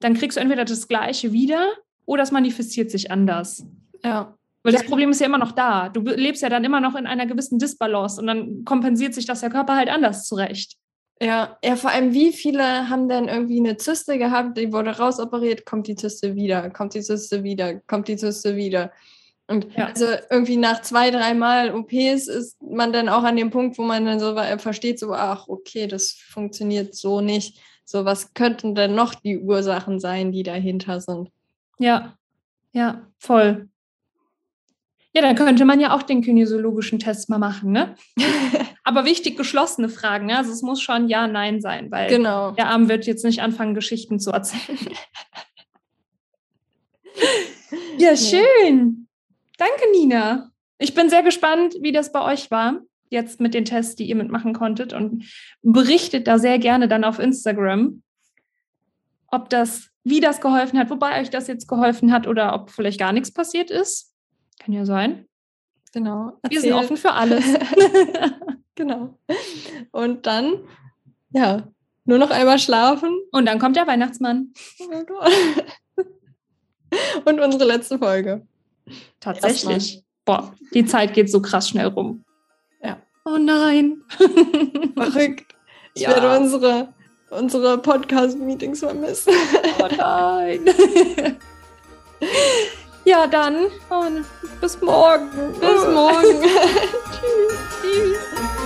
dann 0.00 0.14
kriegst 0.14 0.36
du 0.36 0.40
entweder 0.40 0.64
das 0.64 0.88
Gleiche 0.88 1.32
wieder 1.32 1.68
oder 2.06 2.22
es 2.22 2.32
manifestiert 2.32 2.90
sich 2.90 3.10
anders. 3.10 3.64
Ja. 4.04 4.34
Weil 4.62 4.72
das 4.72 4.84
Problem 4.84 5.10
ist 5.10 5.20
ja 5.20 5.26
immer 5.26 5.38
noch 5.38 5.52
da. 5.52 5.88
Du 5.88 6.00
lebst 6.02 6.42
ja 6.42 6.50
dann 6.50 6.64
immer 6.64 6.80
noch 6.80 6.94
in 6.94 7.06
einer 7.06 7.26
gewissen 7.26 7.58
Disbalance 7.58 8.20
und 8.20 8.26
dann 8.26 8.64
kompensiert 8.64 9.14
sich 9.14 9.24
das 9.24 9.40
der 9.40 9.50
Körper 9.50 9.76
halt 9.76 9.88
anders 9.88 10.26
zurecht. 10.26 10.76
Ja, 11.22 11.58
ja, 11.62 11.76
vor 11.76 11.90
allem, 11.90 12.14
wie 12.14 12.32
viele 12.32 12.88
haben 12.88 13.08
denn 13.08 13.28
irgendwie 13.28 13.58
eine 13.58 13.76
Zyste 13.76 14.16
gehabt, 14.16 14.56
die 14.56 14.72
wurde 14.72 14.90
rausoperiert, 14.90 15.66
kommt 15.66 15.86
die 15.86 15.94
Zyste 15.94 16.34
wieder, 16.34 16.70
kommt 16.70 16.94
die 16.94 17.02
Zyste 17.02 17.42
wieder, 17.42 17.80
kommt 17.80 18.08
die 18.08 18.16
Zyste 18.16 18.56
wieder. 18.56 18.90
Und 19.50 19.66
ja. 19.76 19.86
also 19.86 20.06
irgendwie 20.30 20.56
nach 20.56 20.80
zwei, 20.82 21.10
dreimal 21.10 21.74
OPs 21.74 22.28
ist 22.28 22.62
man 22.62 22.92
dann 22.92 23.08
auch 23.08 23.24
an 23.24 23.34
dem 23.34 23.50
Punkt, 23.50 23.78
wo 23.78 23.82
man 23.82 24.06
dann 24.06 24.20
so 24.20 24.36
versteht, 24.58 25.00
so, 25.00 25.12
ach, 25.12 25.48
okay, 25.48 25.88
das 25.88 26.12
funktioniert 26.12 26.94
so 26.94 27.20
nicht. 27.20 27.58
So, 27.84 28.04
was 28.04 28.32
könnten 28.32 28.76
denn 28.76 28.94
noch 28.94 29.12
die 29.12 29.40
Ursachen 29.40 29.98
sein, 29.98 30.30
die 30.30 30.44
dahinter 30.44 31.00
sind? 31.00 31.30
Ja, 31.80 32.16
ja, 32.70 33.08
voll. 33.18 33.68
Ja, 35.12 35.22
dann 35.22 35.34
könnte 35.34 35.64
man 35.64 35.80
ja 35.80 35.96
auch 35.96 36.04
den 36.04 36.22
kinesiologischen 36.22 37.00
Test 37.00 37.28
mal 37.28 37.38
machen, 37.38 37.72
ne? 37.72 37.96
Aber 38.84 39.04
wichtig 39.04 39.36
geschlossene 39.36 39.88
Fragen, 39.88 40.26
ne? 40.26 40.36
Also 40.36 40.52
es 40.52 40.62
muss 40.62 40.80
schon 40.80 41.08
Ja, 41.08 41.26
Nein 41.26 41.60
sein, 41.60 41.90
weil 41.90 42.08
genau. 42.08 42.52
der 42.52 42.68
Arm 42.68 42.88
wird 42.88 43.04
jetzt 43.04 43.24
nicht 43.24 43.42
anfangen, 43.42 43.74
Geschichten 43.74 44.20
zu 44.20 44.30
erzählen. 44.30 44.78
ja, 47.98 48.16
schön. 48.16 49.08
Danke, 49.60 49.90
Nina. 49.92 50.50
Ich 50.78 50.94
bin 50.94 51.10
sehr 51.10 51.22
gespannt, 51.22 51.76
wie 51.80 51.92
das 51.92 52.12
bei 52.12 52.22
euch 52.22 52.50
war, 52.50 52.80
jetzt 53.10 53.40
mit 53.40 53.52
den 53.52 53.66
Tests, 53.66 53.94
die 53.94 54.08
ihr 54.08 54.16
mitmachen 54.16 54.54
konntet 54.54 54.94
und 54.94 55.30
berichtet 55.60 56.26
da 56.26 56.38
sehr 56.38 56.58
gerne 56.58 56.88
dann 56.88 57.04
auf 57.04 57.18
Instagram, 57.18 58.02
ob 59.26 59.50
das, 59.50 59.90
wie 60.02 60.20
das 60.20 60.40
geholfen 60.40 60.78
hat, 60.78 60.88
wobei 60.88 61.20
euch 61.20 61.28
das 61.28 61.46
jetzt 61.46 61.68
geholfen 61.68 62.10
hat 62.10 62.26
oder 62.26 62.54
ob 62.54 62.70
vielleicht 62.70 62.98
gar 62.98 63.12
nichts 63.12 63.34
passiert 63.34 63.70
ist. 63.70 64.14
Kann 64.58 64.72
ja 64.72 64.86
sein. 64.86 65.26
Genau. 65.92 66.38
Erzähl. 66.40 66.50
Wir 66.50 66.60
sind 66.62 66.72
offen 66.72 66.96
für 66.96 67.12
alles. 67.12 67.44
genau. 68.76 69.18
Und 69.90 70.24
dann, 70.24 70.54
ja, 71.32 71.68
nur 72.06 72.16
noch 72.16 72.30
einmal 72.30 72.58
schlafen. 72.58 73.14
Und 73.30 73.44
dann 73.44 73.58
kommt 73.58 73.76
der 73.76 73.86
Weihnachtsmann. 73.86 74.54
Und 77.26 77.40
unsere 77.40 77.66
letzte 77.66 77.98
Folge. 77.98 78.46
Tatsächlich. 79.20 80.02
Boah, 80.24 80.52
die 80.74 80.84
Zeit 80.84 81.14
geht 81.14 81.30
so 81.30 81.40
krass 81.40 81.68
schnell 81.68 81.88
rum. 81.88 82.24
Ja. 82.82 82.98
Oh 83.24 83.36
nein. 83.38 84.02
Verrückt. 84.96 85.54
Ich 85.94 86.02
ja. 86.02 86.10
werde 86.10 86.38
unsere, 86.38 86.92
unsere 87.30 87.78
Podcast-Meetings 87.78 88.80
vermissen. 88.80 89.32
Oh 89.78 89.88
nein. 89.96 90.64
ja, 93.04 93.26
dann. 93.26 93.66
Bis 94.60 94.80
morgen. 94.80 95.52
Bis 95.58 95.86
morgen. 95.92 96.42
Tschüss. 97.10 97.58
Tschüss. 97.82 98.59